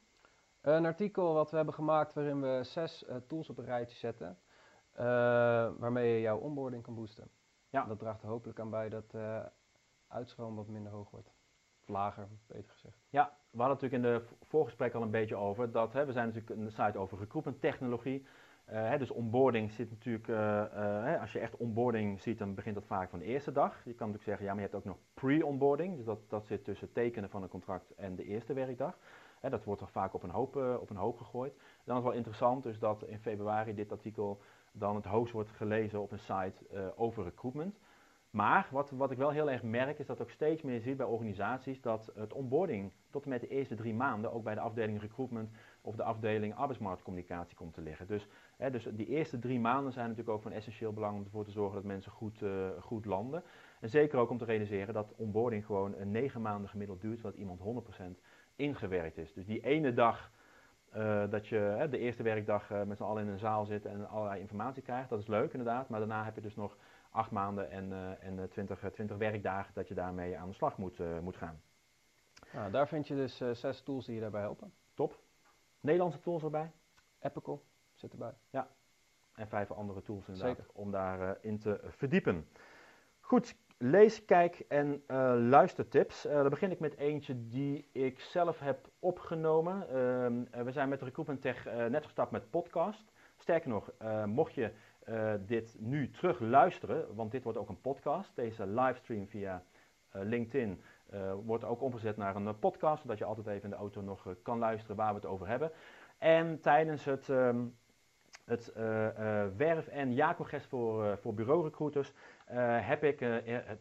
Een 0.62 0.86
artikel 0.86 1.34
wat 1.34 1.50
we 1.50 1.56
hebben 1.56 1.74
gemaakt 1.74 2.14
waarin 2.14 2.42
we 2.42 2.60
zes 2.64 3.06
tools 3.28 3.50
op 3.50 3.58
een 3.58 3.66
rijtje 3.66 3.98
zetten. 3.98 4.38
waarmee 5.78 6.14
je 6.14 6.22
jouw 6.22 6.38
onboarding 6.38 6.84
kan 6.84 6.96
boosten. 6.96 7.30
Ja. 7.70 7.86
Dat 7.86 8.00
draagt 8.00 8.22
er 8.22 8.28
hopelijk 8.28 8.60
aan 8.60 8.70
bij 8.70 8.90
dat 8.90 9.14
uitstroom 10.08 10.56
wat 10.56 10.68
minder 10.68 10.92
hoog 10.92 11.10
wordt. 11.10 11.32
Lager, 11.86 12.28
beter 12.48 12.72
gezegd. 12.72 12.98
Ja, 13.10 13.38
we 13.50 13.62
hadden 13.62 13.78
natuurlijk 13.82 14.04
in 14.04 14.12
de 14.12 14.46
voorgesprek 14.46 14.94
al 14.94 15.02
een 15.02 15.12
beetje 15.12 15.36
over 15.36 15.72
dat 15.72 15.94
hè, 15.94 16.06
we 16.06 16.12
zijn 16.12 16.28
natuurlijk 16.28 16.60
een 16.60 16.72
site 16.72 16.98
over 16.98 17.18
recruitment 17.18 17.62
technologie. 17.62 18.26
Eh, 18.68 18.90
hè, 18.90 18.98
dus 18.98 19.12
onboarding 19.12 19.72
zit 19.72 19.90
natuurlijk, 19.90 20.28
eh, 20.28 21.14
eh, 21.14 21.22
als 21.22 21.32
je 21.32 21.40
echt 21.40 21.58
onboarding 21.58 22.22
ziet, 22.22 22.38
dan 22.38 22.54
begint 22.54 22.76
dat 22.76 22.86
vaak 22.86 23.10
van 23.10 23.20
de 23.20 23.26
eerste 23.26 23.52
dag. 23.52 23.74
Je 23.74 23.94
kan 23.94 24.08
natuurlijk 24.08 24.24
zeggen, 24.24 24.46
ja, 24.46 24.52
maar 24.52 24.62
je 24.62 24.70
hebt 24.70 24.78
ook 24.78 24.94
nog 24.94 24.98
pre-onboarding. 25.14 25.96
Dus 25.96 26.06
dat, 26.06 26.30
dat 26.30 26.46
zit 26.46 26.64
tussen 26.64 26.92
tekenen 26.92 27.30
van 27.30 27.44
een 27.44 27.50
contract 27.50 27.96
en 27.96 28.16
de 28.16 28.24
eerste 28.24 28.54
werkdag. 28.54 28.98
Hè, 29.40 29.50
dat 29.50 29.64
wordt 29.64 29.82
toch 29.82 29.92
vaak 29.92 30.14
op 30.14 30.24
een, 30.24 30.30
hoop, 30.30 30.56
op 30.56 30.90
een 30.90 30.96
hoop 30.96 31.18
gegooid. 31.18 31.54
Dan 31.84 31.98
is 31.98 32.04
wel 32.04 32.12
interessant 32.12 32.64
dus 32.64 32.80
dat 32.80 33.04
in 33.04 33.20
februari 33.20 33.74
dit 33.74 33.92
artikel 33.92 34.42
dan 34.72 34.96
het 34.96 35.06
hoogst 35.06 35.34
wordt 35.34 35.50
gelezen 35.50 36.02
op 36.02 36.12
een 36.12 36.20
site 36.20 36.94
over 36.96 37.24
recruitment. 37.24 37.80
Maar 38.30 38.68
wat, 38.72 38.92
wat 38.92 39.12
ik 39.12 39.18
wel 39.18 39.30
heel 39.30 39.52
erg 39.52 39.64
merk 39.64 40.00
is 40.00 40.06
dat 40.06 40.22
ook 40.22 40.30
steeds 40.30 40.62
meer 40.62 40.80
ziet 40.80 40.98
bij 40.98 41.06
organisaties 41.06 41.82
dat 41.82 42.12
het 42.16 42.34
onboarding 42.34 42.92
tot 43.10 43.24
en 43.24 43.30
met 43.30 43.42
de 43.42 43.48
eerste 43.48 43.76
drie 43.76 43.94
maanden 43.94 44.34
ook 44.34 44.44
bij 44.44 44.54
de 44.54 44.60
afdeling 44.60 45.02
recruitment 45.02 45.50
of 45.82 45.96
de 45.96 46.04
afdeling 46.04 46.56
arbeidsmarktcommunicatie 46.56 47.58
komt 47.58 47.74
te 47.74 47.82
liggen. 47.82 48.08
Dus, 48.08 48.28
hè, 48.58 48.72
dus 48.72 48.88
die 48.92 49.08
eerste 49.08 49.40
drie 49.40 49.60
maanden 49.60 49.94
zijn 49.94 50.08
natuurlijk 50.08 50.36
ook 50.36 50.42
van 50.42 50.52
essentieel 50.52 50.94
belang 50.94 51.18
om 51.18 51.24
ervoor 51.24 51.46
te 51.46 51.52
zorgen 51.52 51.76
dat 51.76 51.84
mensen 51.84 52.12
goed, 52.12 52.42
eh, 52.42 52.70
goed 52.80 53.06
landen. 53.06 53.44
En 53.80 53.90
zeker 53.90 54.20
ook 54.20 54.30
om 54.30 54.38
te 54.38 54.46
realiseren 54.46 54.94
dat 54.94 55.14
onboarding 55.16 55.66
gewoon 55.66 55.96
een 55.98 56.12
negen 56.12 56.42
maanden 56.42 56.70
gemiddeld 56.70 57.02
duurt, 57.02 57.20
zodat 57.20 57.36
iemand 57.36 57.60
100% 57.60 58.22
ingewerkt 58.56 59.18
is. 59.18 59.34
Dus 59.34 59.46
die 59.46 59.64
ene 59.64 59.94
dag 59.94 60.32
eh, 60.90 61.24
dat 61.30 61.48
je 61.48 61.56
hè, 61.56 61.90
de 61.90 61.98
eerste 61.98 62.24
werkdag 62.24 62.72
eh, 62.72 62.84
met 62.84 62.98
z'n 62.98 63.04
allen 63.04 63.24
in 63.24 63.30
een 63.30 63.40
zaal 63.40 63.66
zit 63.66 63.86
en 63.86 64.10
allerlei 64.10 64.40
informatie 64.40 64.84
krijgt, 64.84 65.10
dat 65.10 65.20
is 65.20 65.28
leuk 65.28 65.52
inderdaad. 65.52 65.90
Maar 65.90 66.00
daarna 66.00 66.24
heb 66.24 66.36
je 66.36 66.42
dus 66.42 66.56
nog 66.56 66.78
acht 67.12 67.32
maanden 67.32 67.72
en, 67.72 67.94
eh 67.94 68.24
en 68.28 68.40
eh, 68.40 68.46
20, 68.46 68.84
eh, 68.84 68.90
20 68.92 69.18
werkdagen 69.18 69.74
dat 69.74 69.88
je 69.88 69.94
daarmee 69.94 70.38
aan 70.38 70.48
de 70.48 70.54
slag 70.56 70.78
moet, 70.78 71.00
eh, 71.00 71.20
moet 71.20 71.38
gaan. 71.38 71.62
Nou, 72.54 72.72
daar 72.72 72.88
vind 72.88 73.08
je 73.08 73.16
dus 73.16 73.42
eh, 73.42 73.52
zes 73.52 73.82
tools 73.82 74.06
die 74.06 74.16
je 74.16 74.22
daarbij 74.22 74.42
helpen. 74.42 74.74
Top. 74.94 75.20
Nederlandse 75.80 76.20
tools 76.20 76.44
erbij 76.44 76.72
Epical 77.20 77.64
zit 77.94 78.12
erbij. 78.12 78.34
en 79.34 79.48
vijf 79.48 79.72
andere 79.72 80.02
tools 80.02 80.28
inderdaad 80.28 80.56
Zeker. 80.56 80.72
om 80.74 80.92
daarin 80.92 81.38
in 81.42 81.60
te 81.60 81.80
verdiepen. 81.84 82.48
Goed, 83.20 83.56
lees, 83.78 84.26
kijk 84.26 84.60
en 84.60 85.04
eh, 85.08 85.34
luistertips. 85.38 86.26
Eh 86.26 86.36
dan 86.36 86.50
begin 86.50 86.72
ik 86.72 86.80
met 86.80 86.98
eentje 86.98 87.48
die 87.48 87.90
ik 87.92 88.20
zelf 88.20 88.60
heb 88.60 88.90
opgenomen. 89.00 89.90
Ehm, 89.90 90.44
eh, 90.52 90.62
we 90.64 90.72
zijn 90.72 90.90
met 90.90 91.02
Recruitment 91.02 91.42
Tech 91.42 91.66
eh, 91.66 91.86
net 91.86 92.04
gestart 92.04 92.32
met 92.32 92.50
podcast. 92.50 93.12
Sterker 93.38 93.70
nog, 93.70 93.92
eh, 93.98 94.26
mocht 94.26 94.54
je 94.54 94.72
eh, 95.08 95.34
dit 95.46 95.76
nu 95.80 96.10
terug 96.10 96.40
luisteren, 96.40 97.16
want 97.16 97.32
dit 97.32 97.44
wordt 97.44 97.58
ook 97.58 97.70
een 97.70 97.82
podcast. 97.82 98.36
Deze 98.36 98.68
livestream 98.68 99.28
via 99.28 99.64
eh, 100.12 100.22
LinkedIn 100.24 100.82
eh, 101.10 101.34
wordt 101.46 101.64
ook 101.64 101.82
omgezet 101.82 102.18
naar 102.18 102.36
een 102.36 102.60
podcast, 102.60 103.02
zodat 103.02 103.18
je 103.18 103.26
altijd 103.26 103.48
even 103.48 103.64
in 103.64 103.70
de 103.70 103.76
auto 103.76 104.02
nog 104.02 104.36
kan 104.42 104.58
luisteren 104.58 104.96
waar 104.96 105.10
we 105.10 105.16
het 105.20 105.26
over 105.26 105.48
hebben. 105.48 105.72
En 106.18 106.60
tijdens 106.60 107.06
het, 107.06 107.30
ehm, 107.30 107.66
het 108.46 108.74
werf- 109.58 109.88
en 109.88 110.14
jaarcongres 110.14 110.66
voor, 110.66 111.18
voor 111.18 111.34
bureaurecruiters 111.34 112.14
heb 112.82 113.04
ik 113.04 113.26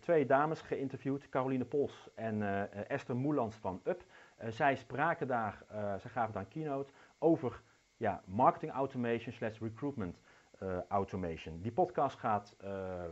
twee 0.01 0.27
dames 0.27 0.61
geïnterviewd, 0.61 1.29
Caroline 1.29 1.65
Pols 1.65 2.09
en 2.15 2.43
Esther 2.89 3.17
Moelands 3.17 3.57
van 3.57 3.81
UP. 3.85 4.05
Zij 4.49 4.77
spraken 4.77 5.27
daar, 5.27 5.63
zij 5.99 6.11
gaven 6.11 6.33
daar 6.33 6.43
een 6.43 6.49
keynote 6.49 6.93
over 7.19 7.63
ja, 7.97 8.23
marketing 8.25 8.73
automation 8.73 9.33
slash 9.33 9.59
recruitment 9.61 10.19
eh, 10.59 10.79
automation. 10.89 11.61
Die 11.61 11.73
podcast 11.73 12.19
gaat 12.19 12.55
eh, 12.59 13.05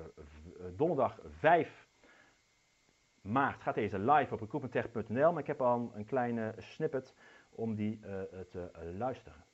donderdag 0.76 1.18
5 1.38 1.88
maart 3.20 3.62
gaat 3.62 3.74
deze 3.74 3.98
live 3.98 4.35
op 4.35 4.40
recruitmenttech.nl, 4.40 5.33
maar 5.33 5.40
ik 5.40 5.46
heb 5.46 5.62
al 5.62 5.92
een 5.94 6.04
kleine 6.04 6.54
snippet 6.59 7.14
om 7.50 7.74
die 7.74 8.00
eh, 8.02 8.40
te 8.50 8.70
luisteren. 8.98 9.44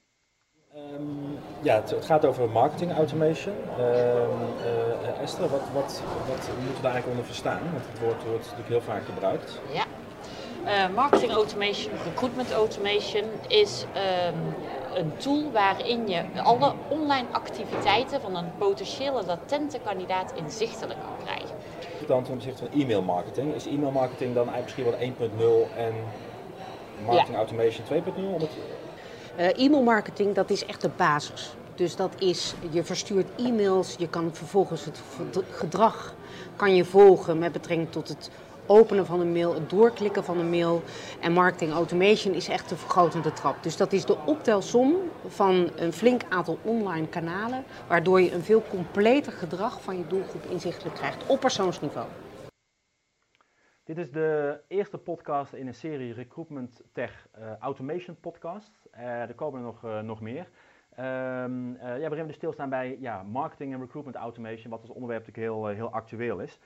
Ehm, 0.74 1.62
ja, 1.62 1.74
het, 1.74 1.90
het 1.90 2.04
gaat 2.04 2.24
over 2.24 2.50
marketing 2.50 2.92
automation. 2.92 3.54
Ehm, 3.78 4.30
eh, 4.64 5.20
Esther, 5.20 5.48
wat, 5.48 5.70
wat, 5.72 6.02
wat 6.28 6.50
moeten 6.56 6.74
we 6.74 6.82
daar 6.82 6.92
eigenlijk 6.92 7.06
onder 7.06 7.24
verstaan? 7.24 7.62
Want 7.72 7.86
het 7.86 8.00
woord 8.00 8.24
wordt 8.24 8.42
natuurlijk 8.42 8.68
heel 8.68 8.80
vaak 8.80 9.02
gebruikt. 9.02 9.60
Ja. 9.72 9.84
Eh, 10.64 10.94
marketing 10.94 11.32
automation, 11.32 11.92
recruitment 12.04 12.52
automation 12.52 13.24
is 13.48 13.86
ehm, 13.94 14.34
een 14.94 15.12
tool 15.16 15.50
waarin 15.52 16.08
je 16.08 16.22
alle 16.42 16.72
online 16.88 17.26
activiteiten 17.32 18.20
van 18.20 18.36
een 18.36 18.52
potentiële 18.58 19.22
latente 19.26 19.78
kandidaat 19.84 20.32
inzichtelijk 20.34 20.98
kan 21.00 21.26
krijgen. 21.26 21.56
Dan 22.06 22.24
ten 22.24 22.34
opzichte 22.34 22.64
van 22.68 22.80
e-mail 22.80 23.02
marketing. 23.02 23.54
Is 23.54 23.66
e-mail 23.66 23.90
marketing 23.90 24.34
dan 24.34 24.48
eigenlijk 24.52 24.88
misschien 24.98 25.18
wel 25.38 25.68
1.0 25.68 25.76
en 25.76 25.92
marketing 27.04 27.36
automation 27.36 27.84
2.0? 27.86 28.34
Om 28.34 28.40
het, 28.40 28.50
Eh, 29.36 29.64
e-mailmarketing, 29.64 30.34
dat 30.34 30.50
is 30.50 30.64
echt 30.64 30.80
de 30.80 30.90
basis. 30.96 31.54
Dus 31.74 31.96
dat 31.96 32.12
is, 32.18 32.54
je 32.70 32.84
verstuurt 32.84 33.26
e-mails, 33.36 33.94
je 33.98 34.08
kan 34.08 34.30
vervolgens 34.34 34.84
het 34.84 35.00
gedrag 35.50 36.14
kan 36.56 36.74
je 36.74 36.84
volgen 36.84 37.38
met 37.38 37.52
betrekking 37.52 37.90
tot 37.90 38.08
het 38.08 38.30
openen 38.70 39.06
van 39.06 39.20
een 39.20 39.32
mail, 39.32 39.54
het 39.54 39.70
doorklikken 39.70 40.24
van 40.24 40.38
een 40.38 40.50
mail. 40.50 40.82
En 41.20 41.32
marketing 41.32 41.72
automation 41.72 42.34
is 42.34 42.48
echt 42.48 42.68
de 42.68 42.76
vergrotende 42.76 43.32
trap. 43.32 43.62
Dus 43.62 43.76
dat 43.76 43.92
is 43.92 44.04
de 44.04 44.16
optelsom 44.26 44.96
van 45.26 45.70
een 45.76 45.92
flink 45.92 46.22
aantal 46.28 46.58
online 46.62 47.08
kanalen, 47.08 47.64
waardoor 47.88 48.20
je 48.20 48.32
een 48.32 48.42
veel 48.42 48.62
completer 48.68 49.32
gedrag 49.32 49.82
van 49.82 49.98
je 49.98 50.06
doelgroep 50.06 50.44
inzichtelijk 50.44 50.96
krijgt 50.96 51.26
op 51.26 51.40
persoonsniveau. 51.40 52.06
Dit 53.84 53.98
is 53.98 54.10
de 54.10 54.60
eerste 54.68 54.98
podcast 54.98 55.52
in 55.52 55.66
een 55.66 55.74
serie 55.74 56.12
Recruitment 56.12 56.82
Tech 56.92 57.28
eh, 57.32 57.56
Automation 57.58 58.16
podcast. 58.20 58.72
Eh, 58.90 59.20
er 59.20 59.34
komen 59.34 59.60
er 59.60 59.66
nog, 59.66 59.84
eh, 59.84 60.00
nog 60.00 60.20
meer. 60.20 60.48
Ehm, 61.00 61.74
eh, 61.74 61.98
ja, 61.98 62.08
waarin 62.08 62.20
we 62.20 62.26
dus 62.26 62.34
stilstaan 62.34 62.68
bij 62.68 62.96
ja, 63.00 63.22
marketing 63.22 63.72
en 63.72 63.80
recruitment 63.80 64.16
automation, 64.16 64.70
wat 64.70 64.80
als 64.80 64.90
onderwerp 64.90 65.26
natuurlijk 65.26 65.52
heel, 65.52 65.66
heel 65.66 65.92
actueel 65.92 66.40
is. 66.40 66.58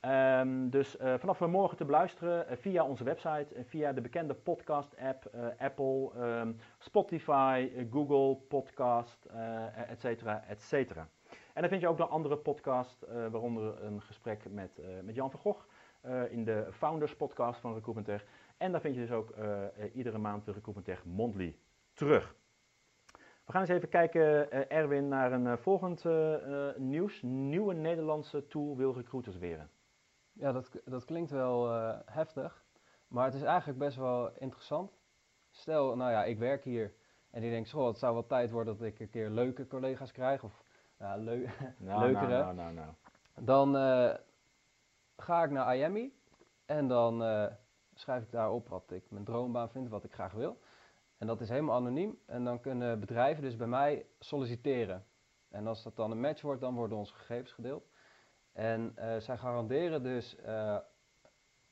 Ehm, 0.00 0.68
dus 0.68 0.96
eh, 0.96 1.14
vanaf 1.18 1.40
morgen 1.40 1.76
te 1.76 1.84
beluisteren 1.84 2.48
eh, 2.48 2.56
via 2.56 2.84
onze 2.84 3.04
website 3.04 3.54
en 3.54 3.66
via 3.66 3.92
de 3.92 4.00
bekende 4.00 4.34
podcast 4.34 4.96
app, 4.98 5.24
eh, 5.24 5.46
Apple, 5.58 6.10
ehm, 6.14 6.52
Spotify, 6.78 7.70
eh, 7.76 7.84
Google 7.90 8.36
Podcast, 8.48 9.24
eh 9.24 9.90
et 9.90 10.00
cetera, 10.00 10.44
et 10.48 10.62
cetera. 10.62 11.08
En 11.54 11.60
dan 11.60 11.68
vind 11.68 11.80
je 11.82 11.88
ook 11.88 11.98
nog 11.98 12.10
andere 12.10 12.36
podcasts, 12.36 13.04
eh, 13.04 13.26
waaronder 13.26 13.84
een 13.84 14.02
gesprek 14.02 14.50
met, 14.50 14.78
eh, 14.78 14.86
met 15.02 15.14
Jan 15.14 15.30
van 15.30 15.40
Gogh 15.40 15.64
eh, 16.00 16.32
in 16.32 16.44
de 16.44 16.66
Founders 16.70 17.16
podcast 17.16 17.60
van 17.60 17.74
Recruitment 17.74 18.06
Tech. 18.06 18.24
En 18.56 18.72
daar 18.72 18.80
vind 18.80 18.94
je 18.94 19.00
dus 19.00 19.10
ook 19.12 19.30
eh, 19.30 19.64
eh, 19.64 19.70
iedere 19.94 20.18
maand 20.18 20.44
de 20.44 20.52
Recruitment 20.52 20.86
Tech 20.86 21.04
Mondly 21.04 21.56
terug. 21.94 22.34
We 23.44 23.52
gaan 23.56 23.60
eens 23.60 23.70
even 23.70 23.88
kijken, 23.88 24.50
eh, 24.50 24.76
Erwin, 24.78 25.08
naar 25.08 25.32
een 25.32 25.46
eh, 25.46 25.56
volgend 25.56 26.04
eh, 26.04 26.68
eh, 26.68 26.76
nieuws. 26.76 27.22
Nieuwe 27.22 27.74
Nederlandse 27.74 28.46
tool 28.46 28.76
wil 28.76 28.94
recruiters 28.94 29.38
weren. 29.38 29.70
Ja, 30.40 30.52
dat, 30.52 30.70
dat 30.84 31.04
klinkt 31.04 31.30
wel 31.30 31.72
eh, 31.72 31.98
heftig, 32.04 32.64
maar 33.08 33.24
het 33.24 33.34
is 33.34 33.42
eigenlijk 33.42 33.78
best 33.78 33.96
wel 33.96 34.30
interessant. 34.38 34.92
Stel, 35.50 35.96
nou 35.96 36.10
ja, 36.10 36.24
ik 36.24 36.38
werk 36.38 36.64
hier 36.64 36.94
en 37.30 37.40
die 37.40 37.50
denkt, 37.50 37.70
goh, 37.70 37.86
het 37.86 37.98
zou 37.98 38.12
wel 38.12 38.26
tijd 38.26 38.50
worden 38.50 38.76
dat 38.76 38.86
ik 38.86 39.00
een 39.00 39.10
keer 39.10 39.30
leuke 39.30 39.66
collega's 39.66 40.12
krijg. 40.12 40.42
Of 40.42 40.64
ja, 40.98 41.16
leu 41.16 41.46
Nou, 41.78 42.00
Leukere. 42.00 42.28
nou, 42.28 42.54
nou, 42.54 42.72
nou, 42.72 42.74
nou. 42.74 43.46
dan 43.46 43.76
eh, 43.76 44.14
ga 45.16 45.44
ik 45.44 45.50
naar 45.50 45.76
IAMI 45.76 46.12
en 46.66 46.88
dan 46.88 47.22
eh, 47.22 47.46
schrijf 47.94 48.22
ik 48.22 48.30
daarop 48.30 48.68
wat 48.68 48.90
ik 48.90 49.10
mijn 49.10 49.24
droombaan 49.24 49.70
vind, 49.70 49.88
wat 49.88 50.04
ik 50.04 50.12
graag 50.12 50.32
wil. 50.32 50.58
En 51.18 51.26
dat 51.26 51.40
is 51.40 51.48
helemaal 51.48 51.76
anoniem 51.76 52.18
en 52.26 52.44
dan 52.44 52.60
kunnen 52.60 53.00
bedrijven 53.00 53.42
dus 53.42 53.56
bij 53.56 53.66
mij 53.66 54.06
solliciteren. 54.18 55.04
En 55.48 55.66
als 55.66 55.82
dat 55.82 55.96
dan 55.96 56.10
een 56.10 56.20
match 56.20 56.42
wordt, 56.42 56.60
dan 56.60 56.74
worden 56.74 56.98
onze 56.98 57.14
gegevens 57.14 57.52
gedeeld. 57.52 57.89
En 58.60 58.92
eh, 58.94 59.16
zij 59.16 59.36
garanderen 59.36 60.02
dus 60.02 60.36
eh, 60.36 60.76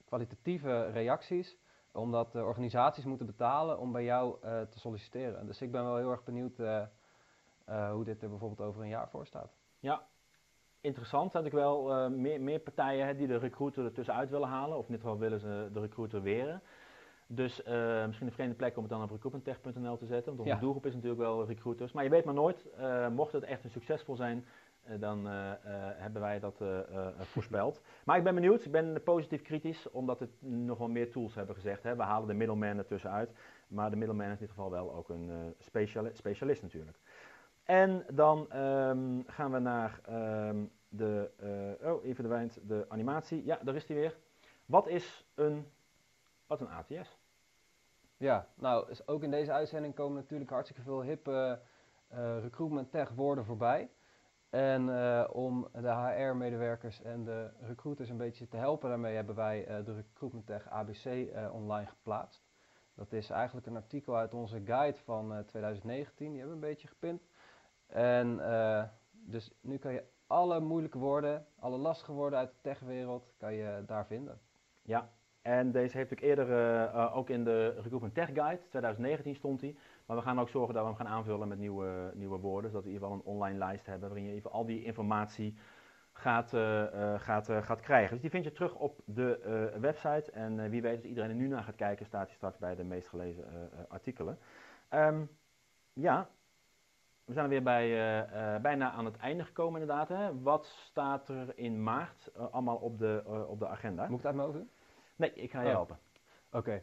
kwalitatieve 0.04 0.90
reacties, 0.90 1.56
omdat 1.92 2.32
de 2.32 2.44
organisaties 2.44 3.04
moeten 3.04 3.26
betalen 3.26 3.78
om 3.78 3.92
bij 3.92 4.04
jou 4.04 4.36
eh, 4.42 4.60
te 4.60 4.78
solliciteren. 4.78 5.46
Dus 5.46 5.62
ik 5.62 5.70
ben 5.70 5.84
wel 5.84 5.96
heel 5.96 6.10
erg 6.10 6.24
benieuwd 6.24 6.56
hoe 7.66 8.04
dit 8.04 8.22
er 8.22 8.28
bijvoorbeeld 8.28 8.68
over 8.68 8.82
een 8.82 8.88
jaar 8.88 9.08
voor 9.08 9.26
staat. 9.26 9.52
Ja, 9.78 10.06
interessant. 10.80 11.32
Had 11.32 11.44
ik 11.46 11.52
wel 11.52 12.10
meer, 12.10 12.40
meer 12.40 12.60
partijen 12.60 13.06
hè, 13.06 13.16
die 13.16 13.26
de 13.26 13.38
recruiter 13.38 13.84
er 13.84 13.92
tussenuit 13.92 14.30
willen 14.30 14.48
halen. 14.48 14.78
Of 14.78 14.86
in 14.86 14.92
dit 14.92 15.00
geval 15.00 15.18
willen 15.18 15.40
ze 15.40 15.68
de 15.72 15.80
recruiter 15.80 16.22
weren. 16.22 16.62
Dus 17.26 17.62
misschien 18.06 18.26
een 18.26 18.32
vreemde 18.32 18.54
plek 18.54 18.76
om 18.76 18.82
het 18.82 18.92
dan 18.92 19.02
op 19.02 19.10
recruitmenttech.nl 19.10 19.96
te 19.96 20.06
zetten. 20.06 20.26
Want 20.26 20.38
onze 20.38 20.54
Ja. 20.54 20.60
doelgroep 20.60 20.86
is 20.86 20.94
natuurlijk 20.94 21.20
wel 21.20 21.46
recruiters. 21.46 21.92
Maar 21.92 22.04
je 22.04 22.10
weet 22.10 22.24
maar 22.24 22.34
nooit, 22.34 22.66
mocht 23.12 23.32
het 23.32 23.42
echt 23.44 23.64
een 23.64 23.70
succesvol 23.70 24.16
zijn, 24.16 24.46
dan 24.98 25.28
eh, 25.28 25.50
eh, 25.50 25.58
hebben 25.96 26.22
wij 26.22 26.40
dat 26.40 26.60
eh, 26.60 26.78
eh, 26.78 27.06
voorspeld. 27.20 27.80
Maar 28.04 28.16
ik 28.16 28.24
ben 28.24 28.34
benieuwd, 28.34 28.64
ik 28.64 28.70
ben 28.72 29.02
positief 29.02 29.42
kritisch, 29.42 29.90
omdat 29.90 30.20
het 30.20 30.30
nog 30.40 30.78
wel 30.78 30.88
meer 30.88 31.10
tools 31.10 31.34
hebben 31.34 31.54
gezegd. 31.54 31.82
Hè. 31.82 31.96
We 31.96 32.02
halen 32.02 32.28
de 32.28 32.34
middleman 32.34 32.78
er 32.78 32.86
tussenuit. 32.86 33.32
Maar 33.68 33.90
de 33.90 33.96
middleman 33.96 34.26
is 34.26 34.32
in 34.32 34.38
dit 34.38 34.48
geval 34.50 34.70
wel 34.70 34.94
ook 34.94 35.08
een 35.08 35.30
eh, 35.30 35.36
speciali- 35.58 36.14
specialist 36.14 36.62
natuurlijk. 36.62 36.98
En 37.64 38.04
dan 38.12 38.50
ehm, 38.50 39.20
gaan 39.26 39.52
we 39.52 39.58
naar 39.58 40.00
ehm, 40.04 40.64
de, 40.88 41.30
eh, 41.80 41.92
oh, 41.92 42.04
even 42.04 42.50
de 42.66 42.84
animatie. 42.88 43.44
Ja, 43.44 43.58
daar 43.62 43.74
is 43.74 43.86
die 43.86 43.96
weer. 43.96 44.16
Wat 44.66 44.86
is 44.88 45.26
een, 45.34 45.66
wat 46.46 46.60
een 46.60 46.68
ATS? 46.68 47.18
Ja, 48.16 48.46
nou, 48.54 48.94
ook 49.06 49.22
in 49.22 49.30
deze 49.30 49.52
uitzending 49.52 49.94
komen 49.94 50.14
natuurlijk 50.16 50.50
hartstikke 50.50 50.82
veel 50.82 51.02
hippe 51.02 51.60
eh, 52.08 52.38
recruitment 52.42 52.90
tech 52.90 53.10
woorden 53.10 53.44
voorbij. 53.44 53.90
En 54.50 54.88
eh, 54.88 55.28
om 55.32 55.68
de 55.72 55.90
HR-medewerkers 55.90 57.02
en 57.02 57.24
de 57.24 57.50
recruiters 57.60 58.08
een 58.08 58.16
beetje 58.16 58.48
te 58.48 58.56
helpen 58.56 58.88
daarmee 58.88 59.14
hebben 59.14 59.34
wij 59.34 59.66
eh, 59.66 59.84
de 59.84 59.94
Recruitment 59.94 60.46
Tech 60.46 60.68
ABC 60.68 61.04
eh, 61.04 61.54
online 61.54 61.86
geplaatst. 61.86 62.46
Dat 62.94 63.12
is 63.12 63.30
eigenlijk 63.30 63.66
een 63.66 63.76
artikel 63.76 64.16
uit 64.16 64.34
onze 64.34 64.60
guide 64.64 64.98
van 64.98 65.34
eh, 65.34 65.38
2019, 65.38 66.30
die 66.30 66.40
hebben 66.40 66.60
we 66.60 66.64
een 66.64 66.72
beetje 66.72 66.88
gepint. 66.88 67.22
En 67.86 68.36
dus 69.10 69.52
nu 69.60 69.78
kan 69.78 69.92
je 69.92 70.04
alle 70.26 70.60
moeilijke 70.60 70.98
woorden, 70.98 71.46
alle 71.58 71.76
lastige 71.76 72.12
woorden 72.12 72.38
uit 72.38 72.50
de 72.50 72.60
techwereld, 72.60 73.32
kan 73.36 73.54
je 73.54 73.82
daar 73.86 74.06
vinden. 74.06 74.40
Ja, 74.82 75.10
en 75.42 75.72
deze 75.72 75.96
heeft 75.96 76.10
natuurlijk 76.10 76.38
eerder 76.38 76.56
eh, 76.56 76.84
eh, 76.84 77.16
ook 77.16 77.30
in 77.30 77.44
de 77.44 77.68
Recruitment 77.68 78.14
Tech 78.14 78.26
Guide, 78.26 78.62
2019 78.68 79.34
stond 79.34 79.60
die. 79.60 79.78
Maar 80.06 80.16
we 80.16 80.22
gaan 80.22 80.40
ook 80.40 80.48
zorgen 80.48 80.74
dat 80.74 80.82
we 80.82 80.88
hem 80.88 80.98
gaan 80.98 81.08
aanvullen 81.08 81.48
met 81.48 81.58
nieuwe, 81.58 82.12
nieuwe 82.14 82.38
woorden. 82.38 82.70
Zodat 82.70 82.84
we 82.84 82.90
in 82.90 82.94
ieder 82.94 83.08
geval 83.08 83.24
een 83.24 83.34
online 83.34 83.58
lijst 83.58 83.86
hebben 83.86 84.08
waarin 84.08 84.26
je 84.26 84.34
even 84.34 84.50
al 84.50 84.66
die 84.66 84.84
informatie 84.84 85.58
gaat, 86.12 86.54
eh, 86.54 87.20
gaat, 87.20 87.50
gaat 87.60 87.80
krijgen. 87.80 88.10
Dus 88.12 88.20
die 88.20 88.30
vind 88.30 88.44
je 88.44 88.52
terug 88.52 88.74
op 88.74 89.00
de 89.04 89.76
website. 89.80 90.30
En 90.30 90.70
wie 90.70 90.82
weet, 90.82 90.96
als 90.96 91.04
iedereen 91.04 91.30
er 91.30 91.36
nu 91.36 91.48
naar 91.48 91.62
gaat 91.62 91.76
kijken, 91.76 92.06
staat 92.06 92.26
hij 92.26 92.34
straks 92.34 92.58
bij 92.58 92.74
de 92.74 92.84
meest 92.84 93.08
gelezen 93.08 93.70
artikelen. 93.88 94.38
Ehm, 94.88 95.24
ja, 95.92 96.28
we 97.24 97.32
zijn 97.32 97.44
er 97.44 97.50
weer 97.50 97.62
bij, 97.62 97.88
bijna 98.60 98.90
aan 98.90 99.04
het 99.04 99.16
einde 99.16 99.44
gekomen 99.44 99.80
inderdaad. 99.80 100.08
Hè. 100.08 100.40
Wat 100.40 100.66
staat 100.66 101.28
er 101.28 101.58
in 101.58 101.82
maart 101.82 102.30
allemaal 102.50 102.76
op 102.76 102.98
de, 102.98 103.44
op 103.48 103.58
de 103.58 103.68
agenda? 103.68 104.08
Moet 104.08 104.24
ik 104.24 104.30
hoofd 104.34 104.52
doen? 104.52 104.70
Nee, 105.18 105.32
ik 105.32 105.50
ga 105.50 105.60
je 105.60 105.66
Oh. 105.66 105.72
helpen. 105.72 105.98
Oké. 106.50 106.82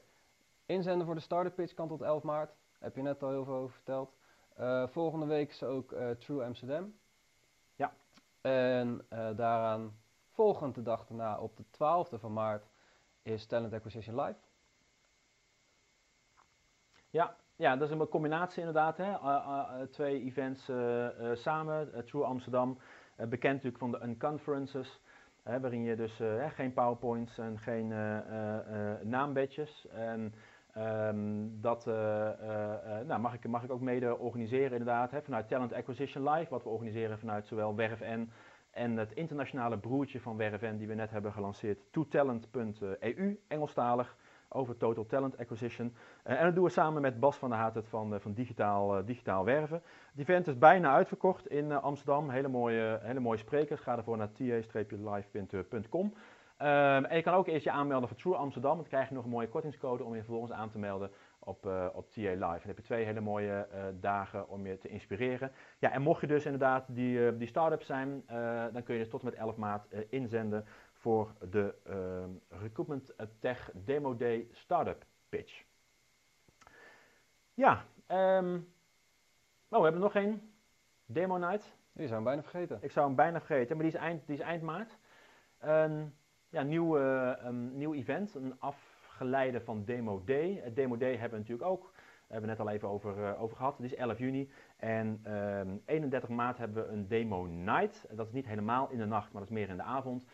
Inzenden 0.66 1.06
voor 1.06 1.16
de 1.16 1.22
startup 1.22 1.56
pitch 1.56 1.74
kan 1.74 1.88
tot 1.88 2.02
11 2.02 2.24
maart. 2.24 2.56
Heb 2.80 2.96
je 2.96 3.02
net 3.02 3.24
al 3.24 3.30
heel 3.30 3.46
veel 3.46 3.54
over 3.56 3.76
verteld. 3.76 4.16
Eh, 4.56 4.88
volgende 4.88 5.26
week 5.26 5.50
is 5.50 5.64
ook 5.64 5.92
eh, 5.92 6.10
True 6.10 6.44
Amsterdam. 6.46 6.94
Ja. 7.76 7.94
En 8.42 9.06
eh, 9.10 9.30
daaraan 9.36 9.98
volgend 10.32 10.76
de 10.76 10.82
dag 10.82 11.06
daarna 11.06 11.40
op 11.40 11.58
de 11.58 11.64
12e 11.72 12.20
van 12.20 12.34
maart 12.34 12.66
is 13.22 13.46
Talent 13.46 13.74
Acquisition 13.74 14.22
Live. 14.22 14.40
Ja, 17.10 17.36
ja, 17.56 17.76
dat 17.76 17.90
is 17.90 17.96
een 18.00 18.08
combinatie 18.08 18.60
inderdaad. 18.60 18.98
Hè? 18.98 19.88
Twee 19.88 20.22
events 20.24 20.72
samen. 21.42 22.06
True 22.06 22.24
Amsterdam, 22.24 22.78
bekend 23.16 23.54
natuurlijk 23.64 23.78
van 23.78 23.92
de 23.92 24.02
Unconferences. 24.04 25.00
Waarin 25.46 25.84
je 25.84 25.96
dus 25.96 26.20
uh, 26.20 26.50
geen 26.50 26.74
powerpoints 26.74 27.38
en 27.38 27.60
geen 27.60 27.90
uh, 27.90 28.18
naambadges. 29.02 29.88
En 29.88 30.34
um, 30.78 31.62
dat 31.62 31.86
nou, 33.06 33.20
mag, 33.20 33.34
ik, 33.34 33.48
mag 33.48 33.64
ik 33.64 33.72
ook 33.72 33.82
mede 33.82 34.18
organiseren 34.18 34.72
inderdaad. 34.72 35.12
Hè? 35.12 35.22
Vanuit 35.22 35.48
Talent 35.48 35.74
Acquisition 35.74 36.30
Live, 36.30 36.50
wat 36.50 36.64
we 36.64 36.70
organiseren 36.70 37.20
vanuit 37.20 37.48
zowel 37.48 37.76
WerfN 37.76 38.30
en 38.72 38.98
het 38.98 39.12
internationale 39.12 39.78
broertje 39.78 40.20
van 40.20 40.38
WerfN 40.38 40.78
die 40.78 40.88
we 40.88 40.94
net 40.94 41.12
hebben 41.12 41.34
gelanceerd. 41.34 41.80
totalent.eu, 41.92 43.40
Engelstalig 43.48 44.18
over 44.56 44.78
Total 44.78 45.06
Talent 45.06 45.38
Acquisition. 45.38 45.96
Uh, 46.28 46.40
en 46.40 46.46
dat 46.46 46.56
doen 46.56 46.64
we 46.64 46.70
samen 46.70 47.02
met 47.02 47.20
Bas 47.20 47.38
van 47.38 47.50
der 47.50 47.58
Hatet 47.60 47.88
van, 47.88 48.14
uh, 48.14 48.20
van 48.20 48.34
Digitaal, 48.34 48.98
uh, 48.98 49.06
Digitaal 49.06 49.46
Werven. 49.46 49.82
Het 50.12 50.20
event 50.20 50.48
is 50.48 50.58
bijna 50.58 50.94
uitverkocht 50.94 51.48
in 51.48 51.72
Amsterdam. 51.72 52.30
Hele 52.30 52.48
mooie, 52.48 53.00
hele 53.02 53.20
mooie 53.20 53.38
sprekers. 53.38 53.82
Ga 53.82 53.98
ervoor 53.98 54.18
naar 54.18 54.32
ta-live.com. 54.32 56.14
Um, 56.62 57.06
en 57.06 57.16
je 57.16 57.22
kan 57.22 57.34
ook 57.34 57.48
eerst 57.48 57.64
je 57.64 57.72
aanmelden 57.72 58.10
voor 58.10 58.18
True 58.18 58.36
Amsterdam. 58.36 58.76
Dan 58.76 58.88
krijg 58.88 59.08
je 59.08 59.16
nog 59.16 59.24
een 59.24 59.30
mooie 59.30 59.48
kortingscode 59.48 60.04
om 60.04 60.16
je 60.16 60.24
vervolgens 60.24 60.52
aan 60.52 60.70
te 60.70 60.78
melden 60.78 61.12
op, 61.40 61.66
op 61.94 62.10
TA 62.10 62.22
Live. 62.22 62.40
Dan 62.40 62.60
heb 62.62 62.78
je 62.78 62.84
twee 62.84 63.06
hele 63.06 63.22
mooie 63.22 63.68
dagen 64.00 64.50
om 64.50 64.68
je 64.68 64.78
te 64.78 64.88
inspireren. 64.88 65.52
Ja, 65.80 65.92
en 65.92 66.02
mocht 66.02 66.22
je 66.22 66.28
dus 66.28 66.46
inderdaad 66.46 66.86
die, 66.88 67.38
die 67.38 67.48
start-up 67.48 67.84
zijn, 67.84 68.24
dan 68.74 68.84
kun 68.84 68.94
je 68.94 69.00
dus 69.00 69.10
tot 69.10 69.20
en 69.20 69.26
met 69.26 69.36
11 69.36 69.56
maart 69.56 69.88
inzenden 70.10 70.66
voor 71.06 71.34
de 71.50 71.76
uh, 71.90 72.60
Recruitment 72.62 73.16
Tech 73.40 73.72
Demo 73.74 74.16
Day 74.16 74.48
Startup 74.52 75.06
Pitch. 75.30 75.64
Ja, 77.54 77.86
um, 78.12 78.74
oh, 79.70 79.78
we 79.78 79.84
hebben 79.84 80.02
nog 80.02 80.16
één. 80.16 80.54
Demo 81.06 81.38
Night. 81.38 81.76
Die 81.94 82.08
zou 82.08 82.14
hem 82.14 82.24
bijna 82.24 82.42
vergeten. 82.42 82.78
Ik 82.82 82.92
zou 82.92 83.06
hem 83.06 83.16
bijna 83.16 83.40
vergeten, 83.40 83.76
maar 83.76 83.86
die 83.86 83.94
is 83.96 84.00
eind, 84.02 84.28
die 84.28 84.36
is 84.36 84.42
eind 84.42 84.62
maart. 84.62 84.98
Een 85.60 86.14
ja, 86.50 86.62
nieuw, 86.62 87.00
uh, 87.00 87.46
um, 87.46 87.78
nieuw 87.78 87.94
event, 87.94 88.36
een 88.36 88.60
afgeleide 88.60 89.62
van 89.62 89.86
Demo 89.86 90.24
Day. 90.24 90.62
Het 90.64 90.76
Demo 90.76 90.98
Day 90.98 91.12
hebben 91.12 91.32
we 91.32 91.38
natuurlijk 91.38 91.70
ook. 91.70 91.82
Daar 91.94 92.04
hebben 92.28 92.50
we 92.50 92.56
net 92.56 92.68
al 92.68 92.74
even 92.74 92.88
over, 92.88 93.18
uh, 93.18 93.42
over 93.42 93.58
gehad. 93.58 93.78
Het 93.78 93.86
is 93.86 93.96
11 93.96 94.18
juni. 94.18 94.52
En 94.78 95.22
um, 95.34 95.82
31 95.86 96.30
maart 96.30 96.58
hebben 96.58 96.84
we 96.84 96.90
een 96.92 97.08
Demo 97.08 97.46
Night. 97.46 98.08
Dat 98.12 98.28
is 98.28 98.34
niet 98.34 98.46
helemaal 98.46 98.90
in 98.90 98.98
de 98.98 99.06
nacht, 99.06 99.32
maar 99.32 99.42
dat 99.42 99.52
is 99.52 99.58
meer 99.58 99.70
in 99.70 99.78
de 99.78 99.84
avond. 99.84 100.26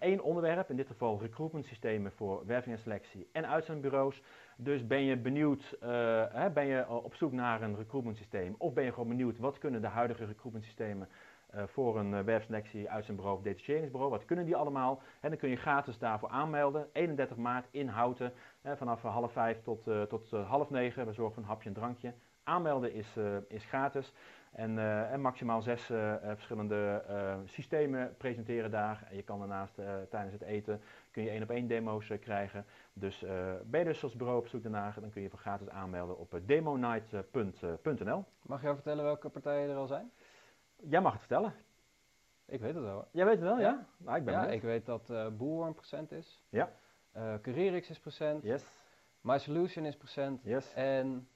Eén 0.00 0.18
uh, 0.18 0.24
onderwerp, 0.24 0.70
in 0.70 0.76
dit 0.76 0.86
geval 0.86 1.20
recruitment 1.20 1.66
systemen 1.66 2.12
voor 2.12 2.46
werving 2.46 2.74
en 2.74 2.80
selectie 2.80 3.28
en 3.32 3.48
uitzendbureaus. 3.48 4.22
Dus 4.56 4.86
ben 4.86 5.02
je 5.02 5.16
benieuwd, 5.16 5.76
uh, 5.82 5.88
hè, 6.32 6.50
ben 6.50 6.66
je 6.66 6.88
op 6.88 7.14
zoek 7.14 7.32
naar 7.32 7.62
een 7.62 7.76
recruitment 7.76 8.16
systeem 8.16 8.54
of 8.58 8.72
ben 8.72 8.84
je 8.84 8.92
gewoon 8.92 9.08
benieuwd 9.08 9.38
wat 9.38 9.58
kunnen 9.58 9.80
de 9.80 9.86
huidige 9.86 10.24
recruitment 10.24 10.64
systemen 10.64 11.08
uh, 11.54 11.62
voor 11.66 11.98
een 11.98 12.24
werfselectie, 12.24 12.90
uitzendbureau 12.90 13.38
of 13.38 13.44
detacheringsbureau, 13.44 14.10
wat 14.10 14.24
kunnen 14.24 14.44
die 14.44 14.56
allemaal? 14.56 15.00
En 15.20 15.28
dan 15.28 15.38
kun 15.38 15.48
je 15.48 15.56
gratis 15.56 15.98
daarvoor 15.98 16.28
aanmelden. 16.28 16.88
31 16.92 17.36
maart 17.36 17.66
in 17.70 17.88
Houten, 17.88 18.32
vanaf 18.62 19.02
half 19.02 19.32
vijf 19.32 19.62
tot, 19.62 19.88
tot 20.08 20.30
half 20.30 20.70
negen. 20.70 21.06
We 21.06 21.12
zorgen 21.12 21.34
voor 21.34 21.42
een 21.42 21.48
hapje 21.48 21.68
en 21.68 21.74
drankje. 21.74 22.12
Aanmelden 22.42 22.92
is, 22.92 23.16
is 23.48 23.64
gratis. 23.64 24.12
En, 24.54 24.76
uh, 24.76 25.12
en, 25.12 25.20
maximaal 25.20 25.62
zes 25.62 25.90
uh, 25.90 26.14
verschillende 26.22 27.04
uh, 27.10 27.34
systemen 27.44 28.14
presenteren 28.16 28.70
daar. 28.70 29.06
En 29.10 29.16
je 29.16 29.22
kan 29.22 29.38
daarnaast 29.38 29.74
tijdens 30.10 30.32
het 30.32 30.42
eten 30.42 30.80
kun 31.10 31.22
je 31.22 31.30
één 31.30 31.42
op 31.42 31.50
één 31.50 31.66
demo's 31.66 32.10
krijgen. 32.20 32.64
Dus 32.92 33.24
ben 33.64 33.80
je 33.80 33.84
dus 33.84 34.02
als 34.02 34.16
bureau 34.16 34.38
op 34.38 34.48
zoek 34.48 34.62
daarna, 34.62 34.94
dan 35.00 35.10
kun 35.10 35.22
je 35.22 35.30
voor 35.30 35.38
gratis 35.38 35.68
aanmelden 35.68 36.18
op 36.18 36.40
demonight.nl. 36.44 38.24
Mag 38.42 38.62
je 38.62 38.74
vertellen 38.74 39.04
welke 39.04 39.28
partijen 39.28 39.70
er 39.70 39.76
al 39.76 39.86
zijn? 39.86 40.10
Jij 40.76 41.00
mag 41.00 41.12
het 41.12 41.20
vertellen. 41.20 41.54
Ik 42.46 42.60
weet 42.60 42.74
het 42.74 42.82
wel. 42.82 43.08
Jij 43.10 43.24
weet 43.24 43.34
het 43.34 43.44
wel, 43.44 43.58
ja? 43.58 43.62
ja? 43.62 43.86
Nou, 43.96 44.16
ik 44.16 44.24
ben 44.24 44.34
ja, 44.34 44.46
ik 44.46 44.62
weet 44.62 44.86
dat 44.86 45.10
uh, 45.10 45.28
Boelworm 45.28 45.74
present 45.74 46.12
is. 46.12 46.42
Ja. 46.48 46.72
Uh, 47.16 47.34
Careerix 47.42 47.90
is 47.90 47.98
present. 47.98 48.42
Yes. 48.42 48.64
My 49.20 49.38
Solution 49.38 49.84
is 49.84 49.96
present. 49.96 50.40
Yes. 50.42 50.72
En 50.74 51.28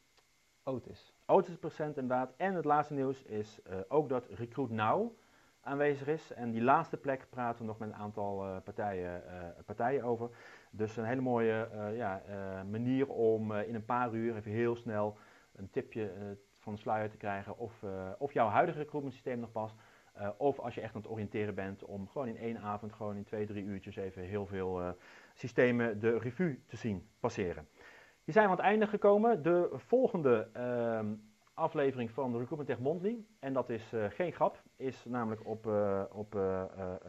Otis. 0.62 1.12
Procent 1.60 1.96
inderdaad. 1.96 2.32
En 2.36 2.54
het 2.54 2.64
laatste 2.64 2.94
nieuws 2.94 3.22
is 3.22 3.60
uh, 3.70 3.76
ook 3.88 4.08
dat 4.08 4.26
Recruit 4.30 4.70
Now 4.70 5.12
aanwezig 5.60 6.06
is. 6.06 6.32
En 6.32 6.50
die 6.50 6.62
laatste 6.62 6.96
plek 6.96 7.26
praten 7.30 7.60
we 7.60 7.66
nog 7.66 7.78
met 7.78 7.88
een 7.88 7.94
aantal 7.94 8.44
uh, 8.44 8.56
partijen, 8.64 9.22
uh, 9.26 9.64
partijen 9.66 10.02
over. 10.02 10.30
Dus 10.70 10.96
een 10.96 11.04
hele 11.04 11.20
mooie 11.20 11.68
ja, 11.94 12.22
manier 12.70 13.08
om 13.08 13.52
in 13.52 13.74
een 13.74 13.84
paar 13.84 14.12
uur 14.12 14.36
even 14.36 14.50
heel 14.50 14.76
snel 14.76 15.16
een 15.56 15.70
tipje 15.70 16.36
van 16.58 16.74
de 16.74 16.80
sluier 16.80 17.10
te 17.10 17.16
krijgen 17.16 17.58
of, 17.58 17.84
of 18.18 18.32
jouw 18.32 18.48
huidige 18.48 18.78
recruitment 18.78 19.14
systeem 19.14 19.38
nog 19.40 19.52
past. 19.52 19.74
of 20.36 20.58
als 20.58 20.74
je 20.74 20.80
echt 20.80 20.94
aan 20.94 21.00
het 21.00 21.10
oriënteren 21.10 21.54
bent 21.54 21.84
om 21.84 22.08
gewoon 22.08 22.28
in 22.28 22.36
één 22.36 22.58
avond, 22.58 22.92
gewoon 22.92 23.16
in 23.16 23.24
twee, 23.24 23.46
drie 23.46 23.64
uurtjes 23.64 23.96
even 23.96 24.22
heel 24.22 24.46
veel 24.46 24.94
systemen 25.34 26.00
de 26.00 26.18
revue 26.18 26.62
te 26.66 26.76
zien 26.76 27.08
passeren. 27.20 27.68
Hier 28.28 28.36
zijn 28.36 28.48
we 28.48 28.56
aan 28.56 28.58
het 28.58 28.70
einde 28.70 28.86
gekomen. 28.86 29.42
De 29.42 29.68
volgende 29.72 30.48
uh, 30.56 31.00
aflevering 31.54 32.10
van 32.10 32.32
de 32.32 32.38
Recruitment 32.38 32.68
Tech 32.68 32.78
Monthly. 32.78 33.24
En 33.40 33.52
dat 33.52 33.70
is 33.70 33.92
eh, 33.92 34.04
geen 34.04 34.32
grap, 34.32 34.62
is 34.76 35.04
namelijk 35.04 35.46
op, 35.46 35.66
eh, 35.66 36.02
op, 36.12 36.34
eh, 36.34 36.64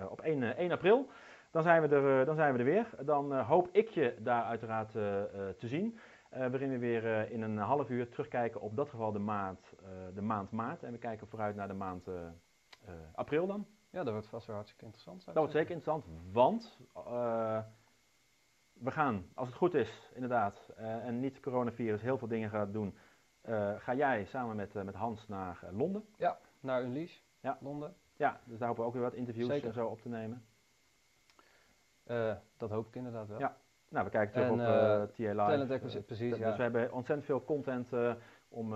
op 0.09 0.21
1, 0.21 0.43
eh, 0.43 0.57
1 0.57 0.71
april. 0.71 1.09
Dan 1.51 1.63
zijn 1.63 1.81
we 1.81 1.95
er, 1.95 2.25
dan 2.25 2.35
zijn 2.35 2.53
we 2.53 2.59
er 2.59 2.65
weer. 2.65 2.89
Dan 3.01 3.39
hoop 3.39 3.69
ik 3.71 3.89
je 3.89 4.15
daar 4.19 4.43
uiteraard 4.43 4.91
te 4.91 5.67
zien. 5.67 5.99
waarin 6.29 6.69
we 6.69 6.77
weer 6.77 7.31
in 7.31 7.41
een 7.41 7.57
half 7.57 7.89
uur 7.89 8.09
terugkijken 8.09 8.61
op 8.61 8.75
dat 8.75 8.89
geval 8.89 9.11
de 9.11 9.19
maand, 9.19 9.73
de 10.13 10.21
maand 10.21 10.51
maart. 10.51 10.83
En 10.83 10.91
we 10.91 10.97
kijken 10.97 11.27
vooruit 11.27 11.55
naar 11.55 11.67
de 11.67 11.73
maand 11.73 12.07
april 13.15 13.47
dan. 13.47 13.65
Ja, 13.89 14.03
dat 14.03 14.13
wordt 14.13 14.27
vast 14.27 14.45
wel 14.45 14.55
hartstikke 14.55 14.85
interessant. 14.85 15.25
Dat 15.25 15.35
wordt 15.35 15.51
zeker 15.51 15.71
interessant, 15.71 16.05
want 16.31 16.79
we 18.79 18.91
gaan, 18.91 19.25
als 19.33 19.47
het 19.47 19.57
goed 19.57 19.73
is, 19.73 20.09
inderdaad, 20.13 20.69
eh, 20.77 21.05
en 21.05 21.19
niet 21.19 21.39
coronavirus 21.39 22.01
heel 22.01 22.17
veel 22.17 22.27
dingen 22.27 22.49
gaat 22.49 22.73
doen, 22.73 22.97
eh, 23.41 23.73
ga 23.77 23.95
jij 23.95 24.25
samen 24.25 24.55
met, 24.55 24.75
eh, 24.75 24.83
met 24.83 24.95
Hans 24.95 25.27
naar 25.27 25.59
Londen. 25.71 26.05
zeggen. 26.17 26.37
Naar 26.59 26.83
Unleash, 26.83 27.17
Ja. 27.41 27.57
Londen. 27.61 27.95
Ja, 28.15 28.39
dus 28.43 28.57
daar 28.59 28.67
hopen 28.67 28.83
we 28.83 28.89
ook 28.89 28.95
weer 28.95 29.03
wat 29.03 29.13
interviews 29.13 29.47
Zeker. 29.47 29.67
en 29.67 29.73
zo 29.73 29.85
op 29.87 30.01
te 30.01 30.09
nemen. 30.09 30.43
Dat 32.57 32.69
hoop 32.69 32.87
ik 32.87 32.95
inderdaad 32.95 33.27
wel. 33.27 33.39
Ja, 33.39 33.57
Nou, 33.89 34.05
we 34.05 34.11
kijken 34.11 34.33
terug 34.33 34.47
En, 34.47 34.53
op 34.53 34.59
eh, 34.59 35.01
TA 35.01 35.43
Live. 35.43 35.67
Talent 35.67 36.05
precies, 36.05 36.29
dus 36.29 36.37
ja. 36.39 36.55
we 36.55 36.61
hebben 36.61 36.93
ontzettend 36.93 37.25
veel 37.27 37.43
content 37.43 37.89
om 38.49 38.73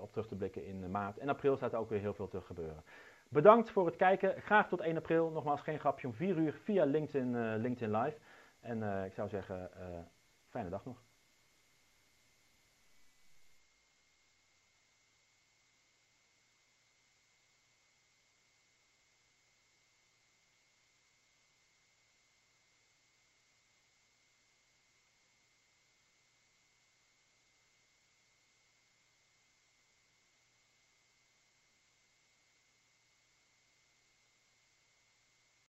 op 0.00 0.10
terug 0.10 0.26
te 0.26 0.36
blikken 0.36 0.66
in 0.66 0.90
maart. 0.90 1.18
En 1.18 1.28
april 1.28 1.56
staat 1.56 1.72
er 1.72 1.78
ook 1.78 1.88
weer 1.88 2.00
heel 2.00 2.14
veel 2.14 2.28
te 2.28 2.40
gebeuren. 2.40 2.82
Bedankt 3.28 3.70
voor 3.70 3.86
het 3.86 3.96
kijken. 3.96 4.42
Graag 4.42 4.68
tot 4.68 4.80
1 4.80 4.96
april. 4.96 5.30
Nogmaals, 5.30 5.60
geen 5.60 5.78
grapje 5.78 6.06
om 6.06 6.14
4 6.14 6.36
uur 6.36 6.52
via 6.52 6.84
LinkedIn, 6.84 7.56
LinkedIn 7.56 7.96
Live. 7.96 8.18
En 8.66 8.82
eh, 8.82 9.04
ik 9.04 9.12
zou 9.12 9.28
zeggen, 9.28 9.72
eh, 9.74 9.98
fijne 10.48 10.68
dag 10.68 10.84
nog. 10.84 11.05